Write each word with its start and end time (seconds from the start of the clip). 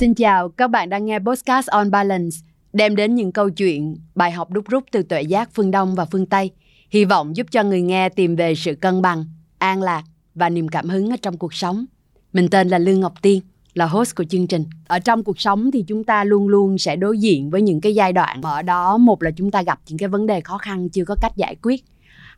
Xin 0.00 0.14
chào, 0.14 0.48
các 0.48 0.68
bạn 0.68 0.88
đang 0.88 1.06
nghe 1.06 1.18
Podcast 1.18 1.68
on 1.68 1.90
Balance, 1.90 2.36
đem 2.72 2.96
đến 2.96 3.14
những 3.14 3.32
câu 3.32 3.50
chuyện, 3.50 3.96
bài 4.14 4.30
học 4.30 4.50
đúc 4.50 4.64
rút 4.68 4.84
từ 4.92 5.02
tuệ 5.02 5.22
giác 5.22 5.50
phương 5.54 5.70
Đông 5.70 5.94
và 5.94 6.04
phương 6.04 6.26
Tây, 6.26 6.50
hy 6.90 7.04
vọng 7.04 7.36
giúp 7.36 7.46
cho 7.50 7.62
người 7.62 7.82
nghe 7.82 8.08
tìm 8.08 8.36
về 8.36 8.54
sự 8.54 8.74
cân 8.74 9.02
bằng, 9.02 9.24
an 9.58 9.82
lạc 9.82 10.02
và 10.34 10.48
niềm 10.48 10.68
cảm 10.68 10.88
hứng 10.88 11.10
ở 11.10 11.16
trong 11.22 11.36
cuộc 11.36 11.54
sống. 11.54 11.84
Mình 12.32 12.48
tên 12.48 12.68
là 12.68 12.78
Lương 12.78 13.00
Ngọc 13.00 13.14
Tiên, 13.22 13.40
là 13.74 13.86
host 13.86 14.14
của 14.14 14.24
chương 14.24 14.46
trình. 14.46 14.64
Ở 14.86 14.98
trong 14.98 15.24
cuộc 15.24 15.40
sống 15.40 15.70
thì 15.70 15.84
chúng 15.86 16.04
ta 16.04 16.24
luôn 16.24 16.48
luôn 16.48 16.78
sẽ 16.78 16.96
đối 16.96 17.18
diện 17.18 17.50
với 17.50 17.62
những 17.62 17.80
cái 17.80 17.94
giai 17.94 18.12
đoạn 18.12 18.42
ở 18.42 18.62
đó 18.62 18.98
một 18.98 19.22
là 19.22 19.30
chúng 19.30 19.50
ta 19.50 19.62
gặp 19.62 19.80
những 19.88 19.98
cái 19.98 20.08
vấn 20.08 20.26
đề 20.26 20.40
khó 20.40 20.58
khăn 20.58 20.88
chưa 20.88 21.04
có 21.04 21.16
cách 21.20 21.32
giải 21.36 21.56
quyết 21.62 21.84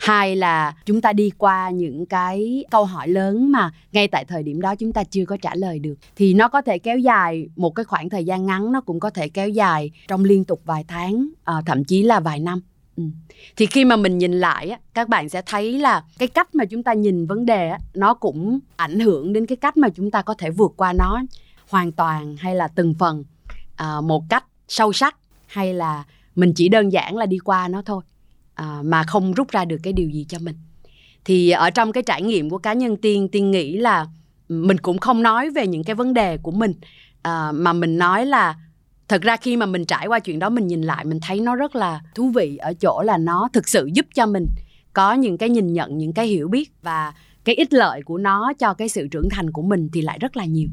hai 0.03 0.37
là 0.37 0.75
chúng 0.87 1.01
ta 1.01 1.13
đi 1.13 1.31
qua 1.39 1.71
những 1.71 2.07
cái 2.07 2.65
câu 2.71 2.85
hỏi 2.85 3.09
lớn 3.09 3.53
mà 3.53 3.71
ngay 3.93 4.09
tại 4.09 4.25
thời 4.25 4.43
điểm 4.43 4.61
đó 4.61 4.75
chúng 4.75 4.93
ta 4.93 5.05
chưa 5.05 5.25
có 5.25 5.37
trả 5.43 5.55
lời 5.55 5.79
được. 5.79 5.95
Thì 6.17 6.35
nó 6.35 6.49
có 6.49 6.63
thể 6.63 6.79
kéo 6.79 6.99
dài 6.99 7.49
một 7.57 7.71
cái 7.71 7.85
khoảng 7.85 8.09
thời 8.09 8.25
gian 8.25 8.47
ngắn 8.47 8.73
nó 8.73 8.81
cũng 8.81 9.01
có 9.01 9.11
thể 9.11 9.29
kéo 9.29 9.49
dài 9.49 9.91
trong 10.09 10.25
liên 10.25 10.45
tục 10.45 10.61
vài 10.65 10.85
tháng 10.89 11.29
à, 11.45 11.55
thậm 11.67 11.85
chí 11.85 12.03
là 12.03 12.21
vài 12.21 12.41
năm. 12.41 12.61
Ừ. 12.97 13.03
thì 13.57 13.67
khi 13.67 13.85
mà 13.85 13.97
mình 13.97 14.19
nhìn 14.19 14.33
lại 14.33 14.71
á 14.71 14.79
các 14.95 15.09
bạn 15.09 15.29
sẽ 15.29 15.43
thấy 15.47 15.79
là 15.79 16.05
cái 16.19 16.29
cách 16.29 16.55
mà 16.55 16.65
chúng 16.65 16.83
ta 16.83 16.93
nhìn 16.93 17.27
vấn 17.27 17.47
đề 17.47 17.69
á 17.69 17.79
nó 17.95 18.15
cũng 18.15 18.59
ảnh 18.77 19.01
hưởng 19.01 19.33
đến 19.33 19.47
cái 19.47 19.57
cách 19.57 19.77
mà 19.77 19.89
chúng 19.89 20.11
ta 20.11 20.23
có 20.23 20.35
thể 20.35 20.51
vượt 20.51 20.73
qua 20.77 20.93
nó 20.93 21.23
hoàn 21.71 21.93
toàn 21.93 22.37
hay 22.37 22.55
là 22.55 22.69
từng 22.69 22.95
phần 22.99 23.25
à, 23.77 24.01
một 24.01 24.25
cách 24.29 24.45
sâu 24.69 24.93
sắc 24.93 25.17
hay 25.47 25.75
là 25.75 26.05
mình 26.35 26.53
chỉ 26.57 26.69
đơn 26.69 26.93
giản 26.93 27.17
là 27.17 27.27
đi 27.27 27.39
qua 27.39 27.69
nó 27.69 27.83
thôi 27.83 28.03
à, 28.55 28.81
mà 28.85 29.03
không 29.03 29.33
rút 29.33 29.49
ra 29.49 29.65
được 29.65 29.79
cái 29.83 29.93
điều 29.93 30.11
gì 30.11 30.27
cho 30.29 30.39
mình. 30.39 30.57
Thì 31.25 31.51
ở 31.51 31.71
trong 31.71 31.93
cái 31.93 32.03
trải 32.03 32.23
nghiệm 32.23 32.51
của 32.51 32.59
cá 32.59 32.73
nhân 32.73 32.97
tiên 32.97 33.29
tiên 33.29 33.51
nghĩ 33.51 33.77
là 33.77 34.07
mình 34.49 34.79
cũng 34.79 34.99
không 34.99 35.23
nói 35.23 35.51
về 35.51 35.67
những 35.67 35.85
cái 35.85 35.95
vấn 35.95 36.15
đề 36.15 36.39
của 36.39 36.51
mình 36.51 36.75
à, 37.23 37.53
mà 37.53 37.73
mình 37.73 37.99
nói 37.99 38.27
là 38.27 38.57
thật 39.09 39.23
ra 39.23 39.37
khi 39.37 39.57
mà 39.57 39.67
mình 39.67 39.85
trải 39.85 40.07
qua 40.07 40.19
chuyện 40.19 40.39
đó 40.39 40.51
mình 40.51 40.67
nhìn 40.67 40.83
lại 40.83 41.05
mình 41.05 41.19
thấy 41.23 41.41
nó 41.41 41.57
rất 41.57 41.77
là 41.77 42.01
thú 42.15 42.31
vị 42.31 42.57
ở 42.57 42.75
chỗ 42.75 43.03
là 43.03 43.19
nó 43.19 43.49
thực 43.53 43.69
sự 43.69 43.91
giúp 43.93 44.07
cho 44.15 44.27
mình 44.27 44.47
có 44.93 45.13
những 45.13 45.39
cái 45.39 45.49
nhìn 45.49 45.73
nhận 45.73 45.99
những 45.99 46.13
cái 46.13 46.27
hiểu 46.27 46.49
biết 46.49 46.73
và 46.83 47.13
cái 47.45 47.55
ích 47.55 47.73
lợi 47.73 48.03
của 48.03 48.19
nó 48.19 48.53
cho 48.59 48.75
cái 48.75 48.89
sự 48.89 49.09
trưởng 49.11 49.29
thành 49.31 49.51
của 49.51 49.63
mình 49.63 49.89
thì 49.93 50.01
lại 50.01 50.19
rất 50.19 50.37
là 50.37 50.45
nhiều. 50.45 50.69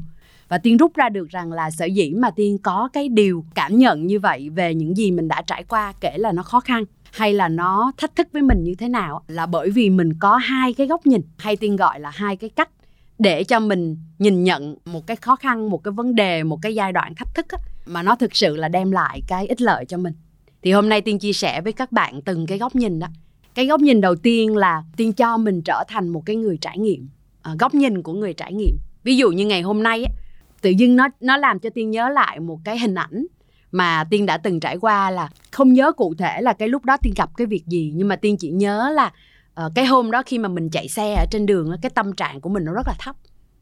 Và 0.48 0.58
tiên 0.58 0.76
rút 0.76 0.94
ra 0.94 1.08
được 1.08 1.28
rằng 1.28 1.52
là 1.52 1.70
sở 1.70 1.84
dĩ 1.84 2.12
mà 2.16 2.30
tiên 2.30 2.58
có 2.58 2.88
cái 2.92 3.08
điều 3.08 3.44
cảm 3.54 3.78
nhận 3.78 4.06
như 4.06 4.20
vậy 4.20 4.50
về 4.50 4.74
những 4.74 4.96
gì 4.96 5.10
mình 5.10 5.28
đã 5.28 5.42
trải 5.42 5.64
qua 5.64 5.92
kể 6.00 6.18
là 6.18 6.32
nó 6.32 6.42
khó 6.42 6.60
khăn 6.60 6.84
hay 7.12 7.34
là 7.34 7.48
nó 7.48 7.92
thách 7.96 8.16
thức 8.16 8.28
với 8.32 8.42
mình 8.42 8.64
như 8.64 8.74
thế 8.74 8.88
nào 8.88 9.22
là 9.28 9.46
bởi 9.46 9.70
vì 9.70 9.90
mình 9.90 10.14
có 10.18 10.36
hai 10.36 10.74
cái 10.74 10.86
góc 10.86 11.06
nhìn 11.06 11.22
hay 11.38 11.56
tiên 11.56 11.76
gọi 11.76 12.00
là 12.00 12.10
hai 12.10 12.36
cái 12.36 12.50
cách 12.50 12.70
để 13.18 13.44
cho 13.44 13.60
mình 13.60 13.96
nhìn 14.18 14.44
nhận 14.44 14.76
một 14.84 15.06
cái 15.06 15.16
khó 15.16 15.36
khăn 15.36 15.70
một 15.70 15.84
cái 15.84 15.92
vấn 15.92 16.14
đề 16.14 16.42
một 16.42 16.58
cái 16.62 16.74
giai 16.74 16.92
đoạn 16.92 17.14
thách 17.14 17.34
thức 17.34 17.46
á, 17.48 17.58
mà 17.86 18.02
nó 18.02 18.16
thực 18.16 18.36
sự 18.36 18.56
là 18.56 18.68
đem 18.68 18.90
lại 18.90 19.22
cái 19.28 19.46
ích 19.46 19.60
lợi 19.60 19.84
cho 19.84 19.98
mình. 19.98 20.12
Thì 20.62 20.72
hôm 20.72 20.88
nay 20.88 21.00
tiên 21.00 21.18
chia 21.18 21.32
sẻ 21.32 21.60
với 21.60 21.72
các 21.72 21.92
bạn 21.92 22.22
từng 22.22 22.46
cái 22.46 22.58
góc 22.58 22.74
nhìn 22.74 22.98
đó. 22.98 23.06
Cái 23.54 23.66
góc 23.66 23.80
nhìn 23.80 24.00
đầu 24.00 24.16
tiên 24.16 24.56
là 24.56 24.82
tiên 24.96 25.12
cho 25.12 25.36
mình 25.36 25.62
trở 25.64 25.84
thành 25.88 26.08
một 26.08 26.26
cái 26.26 26.36
người 26.36 26.58
trải 26.60 26.78
nghiệm 26.78 27.08
à, 27.42 27.54
góc 27.58 27.74
nhìn 27.74 28.02
của 28.02 28.12
người 28.12 28.34
trải 28.34 28.52
nghiệm. 28.52 28.76
Ví 29.02 29.16
dụ 29.16 29.30
như 29.30 29.46
ngày 29.46 29.62
hôm 29.62 29.82
nay 29.82 30.04
á, 30.04 30.12
tự 30.60 30.70
dưng 30.70 30.96
nó 30.96 31.08
nó 31.20 31.36
làm 31.36 31.58
cho 31.58 31.70
tiên 31.70 31.90
nhớ 31.90 32.08
lại 32.08 32.40
một 32.40 32.58
cái 32.64 32.78
hình 32.78 32.94
ảnh 32.94 33.26
mà 33.72 34.04
tiên 34.10 34.26
đã 34.26 34.36
từng 34.36 34.60
trải 34.60 34.76
qua 34.76 35.10
là 35.10 35.28
không 35.50 35.72
nhớ 35.72 35.92
cụ 35.92 36.14
thể 36.18 36.40
là 36.40 36.52
cái 36.52 36.68
lúc 36.68 36.84
đó 36.84 36.96
tiên 37.02 37.12
gặp 37.16 37.30
cái 37.36 37.46
việc 37.46 37.66
gì 37.66 37.92
nhưng 37.94 38.08
mà 38.08 38.16
tiên 38.16 38.36
chỉ 38.36 38.50
nhớ 38.50 38.90
là 38.94 39.12
uh, 39.66 39.72
cái 39.74 39.86
hôm 39.86 40.10
đó 40.10 40.22
khi 40.26 40.38
mà 40.38 40.48
mình 40.48 40.70
chạy 40.70 40.88
xe 40.88 41.14
ở 41.14 41.24
trên 41.30 41.46
đường 41.46 41.76
cái 41.82 41.90
tâm 41.90 42.12
trạng 42.12 42.40
của 42.40 42.48
mình 42.48 42.64
nó 42.64 42.72
rất 42.72 42.86
là 42.86 42.94
thấp. 42.98 43.16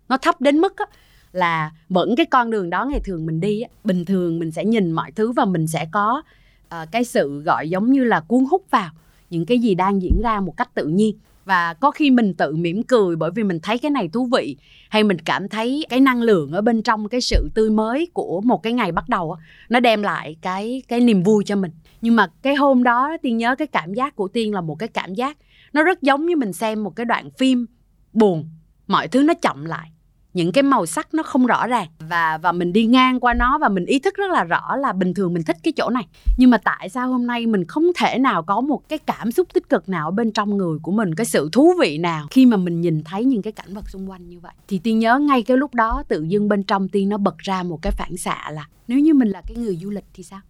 Nó 0.08 0.16
thấp 0.16 0.40
đến 0.40 0.58
mức 0.58 0.76
á, 0.76 0.86
là 1.32 1.72
vẫn 1.88 2.16
cái 2.16 2.26
con 2.26 2.50
đường 2.50 2.70
đó 2.70 2.84
ngày 2.84 3.00
thường 3.04 3.26
mình 3.26 3.40
đi 3.40 3.60
á, 3.60 3.68
bình 3.84 4.04
thường 4.04 4.38
mình 4.38 4.50
sẽ 4.50 4.64
nhìn 4.64 4.92
mọi 4.92 5.12
thứ 5.12 5.32
và 5.32 5.44
mình 5.44 5.66
sẽ 5.66 5.86
có 5.92 6.22
uh, 6.66 6.88
cái 6.90 7.04
sự 7.04 7.42
gọi 7.42 7.70
giống 7.70 7.92
như 7.92 8.04
là 8.04 8.20
cuốn 8.20 8.44
hút 8.50 8.64
vào 8.70 8.90
những 9.30 9.46
cái 9.46 9.58
gì 9.58 9.74
đang 9.74 10.02
diễn 10.02 10.20
ra 10.22 10.40
một 10.40 10.56
cách 10.56 10.74
tự 10.74 10.86
nhiên 10.86 11.16
và 11.48 11.74
có 11.74 11.90
khi 11.90 12.10
mình 12.10 12.34
tự 12.34 12.56
mỉm 12.56 12.82
cười 12.82 13.16
bởi 13.16 13.30
vì 13.34 13.42
mình 13.42 13.60
thấy 13.60 13.78
cái 13.78 13.90
này 13.90 14.08
thú 14.08 14.28
vị, 14.32 14.56
hay 14.88 15.04
mình 15.04 15.18
cảm 15.18 15.48
thấy 15.48 15.84
cái 15.88 16.00
năng 16.00 16.22
lượng 16.22 16.52
ở 16.52 16.60
bên 16.60 16.82
trong 16.82 17.08
cái 17.08 17.20
sự 17.20 17.50
tươi 17.54 17.70
mới 17.70 18.08
của 18.12 18.40
một 18.40 18.62
cái 18.62 18.72
ngày 18.72 18.92
bắt 18.92 19.08
đầu 19.08 19.36
nó 19.68 19.80
đem 19.80 20.02
lại 20.02 20.36
cái 20.42 20.82
cái 20.88 21.00
niềm 21.00 21.22
vui 21.22 21.44
cho 21.44 21.56
mình. 21.56 21.70
Nhưng 22.00 22.16
mà 22.16 22.26
cái 22.42 22.54
hôm 22.54 22.82
đó 22.82 23.16
tiên 23.22 23.36
nhớ 23.36 23.54
cái 23.54 23.66
cảm 23.66 23.94
giác 23.94 24.16
của 24.16 24.28
tiên 24.28 24.54
là 24.54 24.60
một 24.60 24.74
cái 24.74 24.88
cảm 24.88 25.14
giác 25.14 25.36
nó 25.72 25.82
rất 25.82 26.02
giống 26.02 26.26
như 26.26 26.36
mình 26.36 26.52
xem 26.52 26.84
một 26.84 26.96
cái 26.96 27.06
đoạn 27.06 27.30
phim 27.38 27.66
buồn, 28.12 28.48
mọi 28.86 29.08
thứ 29.08 29.22
nó 29.22 29.34
chậm 29.34 29.64
lại 29.64 29.90
những 30.38 30.52
cái 30.52 30.62
màu 30.62 30.86
sắc 30.86 31.14
nó 31.14 31.22
không 31.22 31.46
rõ 31.46 31.66
ràng. 31.66 31.86
Và 31.98 32.38
và 32.38 32.52
mình 32.52 32.72
đi 32.72 32.86
ngang 32.86 33.20
qua 33.20 33.34
nó 33.34 33.58
và 33.58 33.68
mình 33.68 33.86
ý 33.86 33.98
thức 33.98 34.14
rất 34.16 34.30
là 34.30 34.44
rõ 34.44 34.76
là 34.76 34.92
bình 34.92 35.14
thường 35.14 35.34
mình 35.34 35.42
thích 35.42 35.56
cái 35.62 35.72
chỗ 35.76 35.90
này. 35.90 36.06
Nhưng 36.36 36.50
mà 36.50 36.58
tại 36.58 36.88
sao 36.88 37.08
hôm 37.08 37.26
nay 37.26 37.46
mình 37.46 37.64
không 37.64 37.84
thể 37.96 38.18
nào 38.18 38.42
có 38.42 38.60
một 38.60 38.88
cái 38.88 38.98
cảm 38.98 39.32
xúc 39.32 39.48
tích 39.54 39.68
cực 39.68 39.88
nào 39.88 40.08
ở 40.08 40.10
bên 40.10 40.32
trong 40.32 40.56
người 40.56 40.78
của 40.82 40.92
mình, 40.92 41.14
cái 41.14 41.26
sự 41.26 41.48
thú 41.52 41.72
vị 41.80 41.98
nào 41.98 42.26
khi 42.30 42.46
mà 42.46 42.56
mình 42.56 42.80
nhìn 42.80 43.04
thấy 43.04 43.24
những 43.24 43.42
cái 43.42 43.52
cảnh 43.52 43.74
vật 43.74 43.90
xung 43.90 44.10
quanh 44.10 44.28
như 44.28 44.40
vậy? 44.40 44.52
Thì 44.68 44.78
tiên 44.78 44.98
nhớ 44.98 45.18
ngay 45.18 45.42
cái 45.42 45.56
lúc 45.56 45.74
đó 45.74 46.02
tự 46.08 46.22
dưng 46.28 46.48
bên 46.48 46.62
trong 46.62 46.88
tiên 46.88 47.08
nó 47.08 47.16
bật 47.16 47.38
ra 47.38 47.62
một 47.62 47.82
cái 47.82 47.92
phản 47.92 48.16
xạ 48.16 48.50
là, 48.50 48.66
nếu 48.88 48.98
như 48.98 49.14
mình 49.14 49.28
là 49.28 49.42
cái 49.46 49.56
người 49.56 49.76
du 49.76 49.90
lịch 49.90 50.04
thì 50.14 50.22
sao? 50.22 50.40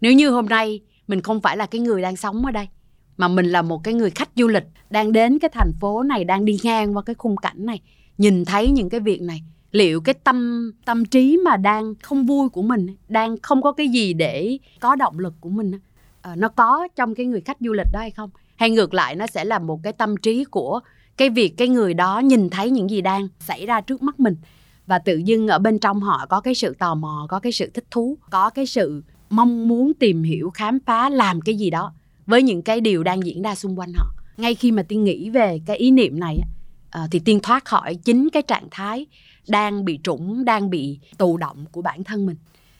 Nếu 0.00 0.12
như 0.12 0.30
hôm 0.30 0.46
nay 0.46 0.80
mình 1.08 1.20
không 1.20 1.40
phải 1.40 1.56
là 1.56 1.66
cái 1.66 1.80
người 1.80 2.02
đang 2.02 2.16
sống 2.16 2.46
ở 2.46 2.50
đây, 2.50 2.68
mà 3.16 3.28
mình 3.28 3.46
là 3.46 3.62
một 3.62 3.80
cái 3.84 3.94
người 3.94 4.10
khách 4.10 4.30
du 4.36 4.48
lịch 4.48 4.66
đang 4.90 5.12
đến 5.12 5.38
cái 5.38 5.50
thành 5.54 5.72
phố 5.80 6.02
này, 6.02 6.24
đang 6.24 6.44
đi 6.44 6.58
ngang 6.62 6.96
qua 6.96 7.02
cái 7.02 7.14
khung 7.14 7.36
cảnh 7.36 7.66
này 7.66 7.80
nhìn 8.18 8.44
thấy 8.44 8.70
những 8.70 8.90
cái 8.90 9.00
việc 9.00 9.22
này, 9.22 9.42
liệu 9.72 10.00
cái 10.00 10.14
tâm 10.14 10.70
tâm 10.84 11.04
trí 11.04 11.36
mà 11.44 11.56
đang 11.56 11.94
không 12.02 12.26
vui 12.26 12.48
của 12.48 12.62
mình, 12.62 12.96
đang 13.08 13.36
không 13.42 13.62
có 13.62 13.72
cái 13.72 13.88
gì 13.88 14.14
để 14.14 14.58
có 14.80 14.96
động 14.96 15.18
lực 15.18 15.34
của 15.40 15.48
mình 15.48 15.72
ờ, 16.22 16.36
nó 16.36 16.48
có 16.48 16.88
trong 16.96 17.14
cái 17.14 17.26
người 17.26 17.40
khách 17.40 17.56
du 17.60 17.72
lịch 17.72 17.86
đó 17.92 18.00
hay 18.00 18.10
không? 18.10 18.30
Hay 18.56 18.70
ngược 18.70 18.94
lại 18.94 19.16
nó 19.16 19.26
sẽ 19.26 19.44
là 19.44 19.58
một 19.58 19.80
cái 19.82 19.92
tâm 19.92 20.16
trí 20.16 20.44
của 20.44 20.80
cái 21.16 21.30
việc 21.30 21.56
cái 21.56 21.68
người 21.68 21.94
đó 21.94 22.18
nhìn 22.18 22.50
thấy 22.50 22.70
những 22.70 22.90
gì 22.90 23.00
đang 23.00 23.28
xảy 23.40 23.66
ra 23.66 23.80
trước 23.80 24.02
mắt 24.02 24.20
mình? 24.20 24.36
Và 24.86 24.98
tự 24.98 25.16
dưng 25.16 25.48
ở 25.48 25.58
bên 25.58 25.78
trong 25.78 26.00
họ 26.00 26.26
có 26.28 26.40
cái 26.40 26.54
sự 26.54 26.74
tò 26.78 26.94
mò, 26.94 27.26
có 27.28 27.40
cái 27.40 27.52
sự 27.52 27.70
thích 27.74 27.84
thú, 27.90 28.18
có 28.30 28.50
cái 28.50 28.66
sự 28.66 29.02
mong 29.30 29.68
muốn 29.68 29.92
tìm 29.94 30.22
hiểu, 30.22 30.50
khám 30.50 30.78
phá, 30.86 31.08
làm 31.08 31.40
cái 31.40 31.54
gì 31.54 31.70
đó 31.70 31.92
với 32.26 32.42
những 32.42 32.62
cái 32.62 32.80
điều 32.80 33.02
đang 33.02 33.26
diễn 33.26 33.42
ra 33.42 33.54
xung 33.54 33.78
quanh 33.78 33.92
họ. 33.92 34.06
Ngay 34.36 34.54
khi 34.54 34.72
mà 34.72 34.82
tiên 34.82 35.04
nghĩ 35.04 35.30
về 35.30 35.60
cái 35.66 35.76
ý 35.76 35.90
niệm 35.90 36.20
này 36.20 36.38
à, 36.94 37.08
thì 37.10 37.18
tiên 37.18 37.40
thoát 37.42 37.64
khỏi 37.64 37.94
chính 37.94 38.30
cái 38.30 38.42
trạng 38.42 38.68
thái 38.70 39.06
đang 39.48 39.84
bị 39.84 39.98
trũng 40.02 40.44
đang 40.44 40.70
bị 40.70 40.98
tù 41.18 41.36
động 41.36 41.64
của 41.72 41.82
bản 41.82 42.04
thân 42.04 42.26
mình. 42.26 42.36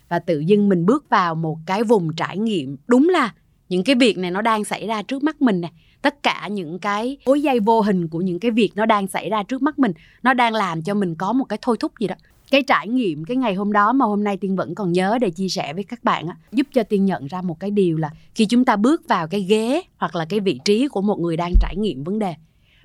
Và 0.08 0.19
tự 0.19 0.38
dưng 0.38 0.69
mình 0.69 0.86
bước 0.86 1.08
vào 1.08 1.34
một 1.34 1.58
cái 1.66 1.84
vùng 1.84 2.16
trải 2.16 2.38
nghiệm 2.38 2.76
đúng 2.86 3.08
là 3.08 3.34
những 3.69 3.84
cái 3.84 3.94
việc 3.94 4.19
này 4.19 4.30
nó 4.30 4.42
đang 4.42 4.64
xảy 4.64 4.86
ra 4.86 5.02
trước 5.02 5.22
mắt 5.22 5.42
mình 5.42 5.60
nè. 5.60 5.70
Tất 6.02 6.22
cả 6.22 6.48
những 6.48 6.78
cái 6.78 7.16
mối 7.26 7.42
dây 7.42 7.60
vô 7.60 7.80
hình 7.80 8.08
của 8.08 8.20
những 8.20 8.38
cái 8.41 8.50
việc 8.50 8.70
nó 8.75 8.86
đang 8.86 9.06
xảy 9.06 9.30
ra 9.30 9.42
trước 9.42 9.62
mắt 9.62 9.78
mình 9.78 9.92
nó 10.22 10.34
đang 10.34 10.54
làm 10.54 10.82
cho 10.82 10.94
mình 10.94 11.14
có 11.14 11.32
một 11.32 11.44
cái 11.44 11.58
thôi 11.62 11.76
thúc 11.81 11.92
gì 12.00 12.06
đó. 12.06 12.14
Cái 12.50 12.62
trải 12.62 12.88
nghiệm 12.88 13.25
cái 13.25 13.36
ngày 13.36 13.54
hôm 13.54 13.72
đó 13.72 13.92
mà 13.92 14.06
hôm 14.06 14.25
nay 14.25 14.36
tiên 14.36 14.56
vẫn 14.56 14.75
còn 14.75 14.92
nhớ 14.92 15.19
để 15.20 15.31
chia 15.31 15.48
sẻ 15.48 15.72
với 15.72 15.84
các 15.84 16.04
bạn 16.04 16.26
á, 16.26 16.36
giúp 16.52 16.66
cho 16.72 16.82
tiên 16.82 17.04
nhận 17.04 17.26
ra 17.26 17.42
một 17.42 17.60
cái 17.60 17.70
điều 17.70 17.96
là 17.96 18.11
khi 18.34 18.46
chúng 18.46 18.64
ta 18.64 18.76
bước 18.76 19.08
vào 19.08 19.26
cái 19.28 19.40
ghế 19.40 19.82
hoặc 19.96 20.16
là 20.16 20.25
cái 20.25 20.40
vị 20.40 20.61
trí 20.64 20.88
của 20.88 21.02
một 21.02 21.19
người 21.19 21.37
đang 21.37 21.52
trải 21.61 21.76
nghiệm 21.76 22.05
vấn 22.05 22.19
đề 22.19 22.34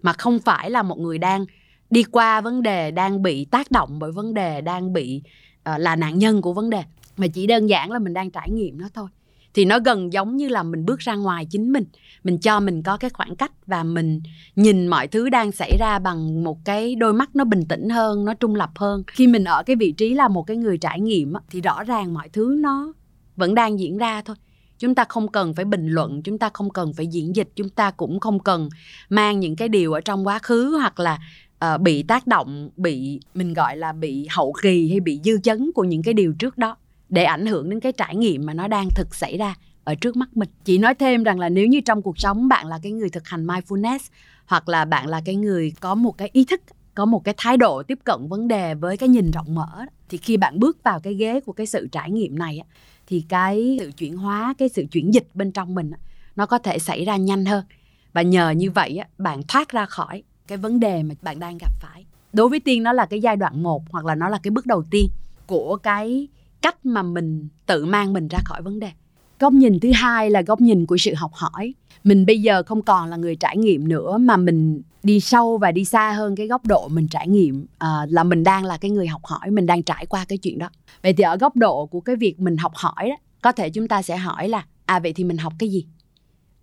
mà 0.02 0.14
không 0.14 0.40
phải 0.40 0.72
là 0.72 0.84
một 0.84 1.00
người 1.00 1.18
đang 1.18 1.46
đi 1.90 2.04
qua 2.04 2.42
vấn 2.42 2.64
đề 2.64 2.92
đang 2.92 3.22
bị 3.22 3.46
tác 3.46 3.72
động 3.72 4.00
bởi 4.00 4.12
vấn 4.12 4.34
đề 4.34 4.62
đang 4.62 4.94
bị 4.94 5.22
uh, 5.70 5.80
là 5.80 5.96
nạn 5.96 6.20
nhân 6.20 6.42
của 6.42 6.54
vấn 6.54 6.70
đề. 6.70 6.84
Mà 7.18 7.28
chỉ 7.28 7.48
đơn 7.48 7.68
giản 7.68 7.92
là 7.92 8.00
mình 8.00 8.14
đang 8.14 8.32
trải 8.32 8.50
nghiệm 8.50 8.78
nó 8.78 8.88
thôi. 8.94 9.08
Thì 9.54 9.66
nó 9.66 9.80
gần 9.80 10.14
giống 10.14 10.38
như 10.38 10.48
là 10.48 10.64
mình 10.64 10.86
bước 10.86 11.00
ra 11.00 11.16
ngoài 11.16 11.48
chính 11.50 11.72
mình. 11.72 11.86
Mình 12.24 12.38
cho 12.38 12.60
mình 12.60 12.84
có 12.84 12.98
cái 12.98 13.10
khoảng 13.10 13.36
cách 13.36 13.52
và 13.66 13.84
mình 13.84 14.22
nhìn 14.56 14.88
mọi 14.88 15.08
thứ 15.08 15.30
đang 15.30 15.52
xảy 15.52 15.78
ra 15.80 16.00
bằng 16.00 16.44
một 16.44 16.66
cái 16.66 16.96
đôi 16.96 17.14
mắt 17.14 17.36
nó 17.36 17.44
bình 17.44 17.66
tĩnh 17.70 17.90
hơn 17.90 18.26
nó 18.26 18.34
trung 18.34 18.56
lập 18.56 18.70
hơn. 18.76 19.04
Khi 19.08 19.28
mình 19.28 19.44
ở 19.44 19.64
cái 19.64 19.76
vị 19.76 19.92
trí 19.92 20.14
là 20.14 20.28
một 20.28 20.44
cái 20.44 20.58
người 20.58 20.78
trải 20.78 21.00
nghiệm 21.00 21.34
thì 21.50 21.62
rõ 21.62 21.84
ràng 21.84 22.14
mọi 22.14 22.30
thứ 22.30 22.56
nó 22.60 22.94
vẫn 23.36 23.56
đang 23.56 23.80
diễn 23.80 23.98
ra 23.98 24.22
thôi 24.22 24.36
chúng 24.80 24.96
ta 24.96 25.06
không 25.10 25.28
cần 25.28 25.54
phải 25.54 25.66
bình 25.66 25.88
luận 25.88 26.22
chúng 26.22 26.38
ta 26.38 26.50
không 26.54 26.70
cần 26.70 26.94
phải 26.94 27.08
diễn 27.08 27.36
dịch 27.36 27.50
chúng 27.56 27.70
ta 27.70 27.92
cũng 27.92 28.20
không 28.20 28.40
cần 28.40 28.70
mang 29.10 29.40
những 29.40 29.56
cái 29.56 29.70
điều 29.70 29.94
ở 29.94 30.02
trong 30.02 30.28
quá 30.28 30.40
khứ 30.40 30.78
hoặc 30.78 31.00
là 31.00 31.20
uh, 31.66 31.82
bị 31.82 32.04
tác 32.04 32.28
động 32.28 32.70
bị 32.78 33.20
mình 33.34 33.54
gọi 33.54 33.78
là 33.78 33.94
bị 33.94 34.28
hậu 34.30 34.54
kỳ 34.62 34.90
hay 34.90 35.00
bị 35.00 35.20
dư 35.24 35.40
chấn 35.44 35.72
của 35.76 35.84
những 35.84 36.04
cái 36.04 36.14
điều 36.14 36.34
trước 36.40 36.58
đó 36.58 36.78
để 37.10 37.24
ảnh 37.24 37.46
hưởng 37.46 37.70
đến 37.70 37.80
cái 37.80 37.92
trải 37.92 38.16
nghiệm 38.16 38.46
mà 38.46 38.54
nó 38.54 38.68
đang 38.68 38.88
thực 38.96 39.16
xảy 39.16 39.38
ra 39.38 39.56
ở 39.84 39.96
trước 39.96 40.16
mắt 40.16 40.38
mình. 40.38 40.50
Chỉ 40.66 40.78
nói 40.78 40.96
thêm 40.96 41.24
rằng 41.24 41.40
là 41.40 41.50
nếu 41.50 41.68
như 41.68 41.82
trong 41.82 42.02
cuộc 42.02 42.20
sống 42.20 42.48
bạn 42.48 42.68
là 42.68 42.80
cái 42.84 42.92
người 42.92 43.10
thực 43.10 43.28
hành 43.28 43.48
mindfulness 43.48 44.00
hoặc 44.46 44.70
là 44.70 44.86
bạn 44.86 45.08
là 45.08 45.22
cái 45.26 45.36
người 45.36 45.74
có 45.80 45.96
một 45.96 46.18
cái 46.18 46.30
ý 46.34 46.46
thức 46.46 46.62
có 46.96 47.06
một 47.06 47.24
cái 47.24 47.34
thái 47.38 47.58
độ 47.58 47.84
tiếp 47.84 48.00
cận 48.04 48.28
vấn 48.30 48.48
đề 48.48 48.76
với 48.76 48.98
cái 48.98 49.10
nhìn 49.10 49.32
rộng 49.32 49.56
mở 49.56 49.86
thì 50.10 50.18
khi 50.18 50.38
bạn 50.38 50.60
bước 50.60 50.84
vào 50.84 51.00
cái 51.00 51.14
ghế 51.14 51.40
của 51.40 51.54
cái 51.54 51.66
sự 51.66 51.88
trải 51.92 52.12
nghiệm 52.12 52.40
này 52.40 52.62
thì 53.10 53.26
cái 53.30 53.78
sự 53.80 53.92
chuyển 53.98 54.18
hóa, 54.18 54.54
cái 54.58 54.70
sự 54.70 54.86
chuyển 54.92 55.14
dịch 55.14 55.28
bên 55.34 55.52
trong 55.52 55.76
mình 55.76 55.92
nó 56.36 56.46
có 56.46 56.58
thể 56.58 56.80
xảy 56.80 57.06
ra 57.06 57.18
nhanh 57.18 57.46
hơn. 57.46 57.66
Và 58.14 58.22
nhờ 58.22 58.50
như 58.50 58.72
vậy 58.72 59.00
bạn 59.18 59.42
thoát 59.48 59.70
ra 59.70 59.86
khỏi 59.86 60.24
cái 60.48 60.58
vấn 60.58 60.80
đề 60.80 61.04
mà 61.04 61.16
bạn 61.22 61.40
đang 61.40 61.58
gặp 61.58 61.72
phải. 61.80 62.06
Đối 62.34 62.50
với 62.50 62.60
tiên, 62.60 62.84
nó 62.84 62.94
là 62.94 63.06
cái 63.06 63.22
giai 63.22 63.36
đoạn 63.36 63.64
một 63.64 63.84
hoặc 63.92 64.06
là 64.06 64.16
nó 64.16 64.30
là 64.30 64.40
cái 64.44 64.52
bước 64.52 64.66
đầu 64.66 64.84
tiên 64.92 65.08
của 65.48 65.78
cái 65.84 66.28
cách 66.62 66.86
mà 66.86 67.04
mình 67.04 67.48
tự 67.66 67.86
mang 67.86 68.14
mình 68.14 68.28
ra 68.28 68.40
khỏi 68.46 68.62
vấn 68.62 68.80
đề. 68.80 68.92
Góc 69.40 69.54
nhìn 69.54 69.80
thứ 69.80 69.92
hai 69.94 70.30
là 70.30 70.42
góc 70.42 70.62
nhìn 70.62 70.86
của 70.86 70.98
sự 70.98 71.14
học 71.14 71.32
hỏi. 71.34 71.74
Mình 72.04 72.26
bây 72.26 72.42
giờ 72.42 72.64
không 72.64 72.82
còn 72.82 73.10
là 73.10 73.18
người 73.18 73.36
trải 73.36 73.58
nghiệm 73.58 73.88
nữa 73.88 74.18
mà 74.18 74.38
mình 74.38 74.82
đi 75.04 75.20
sâu 75.20 75.58
và 75.58 75.72
đi 75.72 75.86
xa 75.86 76.12
hơn 76.12 76.36
cái 76.36 76.48
góc 76.48 76.66
độ 76.66 76.88
mình 76.88 77.08
trải 77.08 77.28
nghiệm 77.28 77.66
à, 77.78 78.06
là 78.10 78.24
mình 78.24 78.44
đang 78.44 78.66
là 78.66 78.78
cái 78.78 78.92
người 78.92 79.08
học 79.08 79.26
hỏi 79.26 79.52
mình 79.52 79.66
đang 79.66 79.84
trải 79.84 80.06
qua 80.06 80.26
cái 80.26 80.38
chuyện 80.38 80.60
đó. 80.60 80.70
Vậy 81.04 81.14
thì 81.14 81.24
ở 81.24 81.38
góc 81.38 81.56
độ 81.56 81.86
của 81.86 82.00
cái 82.00 82.16
việc 82.16 82.40
mình 82.40 82.58
học 82.58 82.72
hỏi 82.76 83.10
đó 83.10 83.16
có 83.42 83.52
thể 83.52 83.70
chúng 83.70 83.88
ta 83.88 84.02
sẽ 84.02 84.18
hỏi 84.18 84.50
là 84.50 84.66
à 84.86 85.00
vậy 85.00 85.14
thì 85.14 85.24
mình 85.24 85.38
học 85.38 85.54
cái 85.60 85.70
gì? 85.70 85.86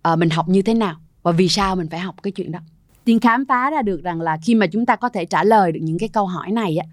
À, 0.03 0.17
mình 0.17 0.31
học 0.31 0.49
như 0.49 0.63
thế 0.63 0.75
nào? 0.75 0.97
Và 1.23 1.33
vì 1.33 1.49
sao 1.49 1.77
mình 1.77 1.89
phải 1.91 2.01
học 2.01 2.15
cái 2.23 2.31
chuyện 2.31 2.53
đó? 2.53 2.59
Tiên 3.05 3.21
khám 3.21 3.45
phá 3.47 3.71
ra 3.71 3.83
được 3.83 4.03
rằng 4.03 4.21
là 4.21 4.39
khi 4.43 4.55
mà 4.55 4.67
chúng 4.67 4.87
ta 4.87 4.97
có 4.97 5.09
thể 5.09 5.25
trả 5.25 5.45
lời 5.45 5.73
được 5.73 5.81
những 5.83 5.99
cái 5.99 6.09
câu 6.09 6.27
hỏi 6.27 6.51
này 6.53 6.77
á 6.77 6.87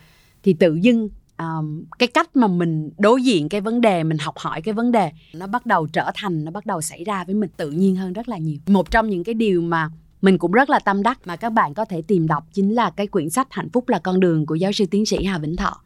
thì 0.43 0.53
tự 0.53 0.75
dưng 0.81 1.09
um, 1.37 1.83
cái 1.99 2.07
cách 2.07 2.35
mà 2.35 2.47
mình 2.47 2.89
đối 2.97 3.23
diện 3.23 3.49
cái 3.49 3.61
vấn 3.61 3.81
đề 3.81 4.03
mình 4.03 4.17
học 4.17 4.37
hỏi 4.37 4.61
cái 4.61 4.73
vấn 4.73 4.91
đề 4.91 5.11
nó 5.33 5.47
bắt 5.47 5.65
đầu 5.65 5.87
trở 5.87 6.11
thành 6.15 6.45
nó 6.45 6.51
bắt 6.51 6.65
đầu 6.65 6.81
xảy 6.81 7.03
ra 7.03 7.23
với 7.23 7.35
mình 7.35 7.49
tự 7.57 7.71
nhiên 7.71 7.95
hơn 7.95 8.13
rất 8.13 8.29
là 8.29 8.37
nhiều. 8.37 8.57
Một 8.67 8.91
trong 8.91 9.09
những 9.09 9.23
cái 9.23 9.35
điều 9.35 9.61
mà 9.61 9.89
mình 10.23 10.37
cũng 10.37 10.51
rất 10.51 10.69
là 10.69 10.79
tâm 10.79 11.03
đắc 11.03 11.19
mà 11.25 11.35
các 11.35 11.49
bạn 11.49 11.73
có 11.73 11.85
thể 11.85 12.01
tìm 12.01 12.27
đọc 12.27 12.43
chính 12.53 12.75
là 12.75 12.89
cái 12.89 13.07
quyển 13.07 13.29
sách 13.29 13.47
hạnh 13.51 13.69
phúc 13.69 13.89
là 13.89 13.99
con 13.99 14.19
đường 14.19 14.45
của 14.45 14.55
giáo 14.55 14.71
sư 14.71 14.85
tiến 14.91 15.05
sĩ 15.05 15.23
hà 15.23 15.37
vĩnh 15.37 15.55
thọ. 15.55 15.81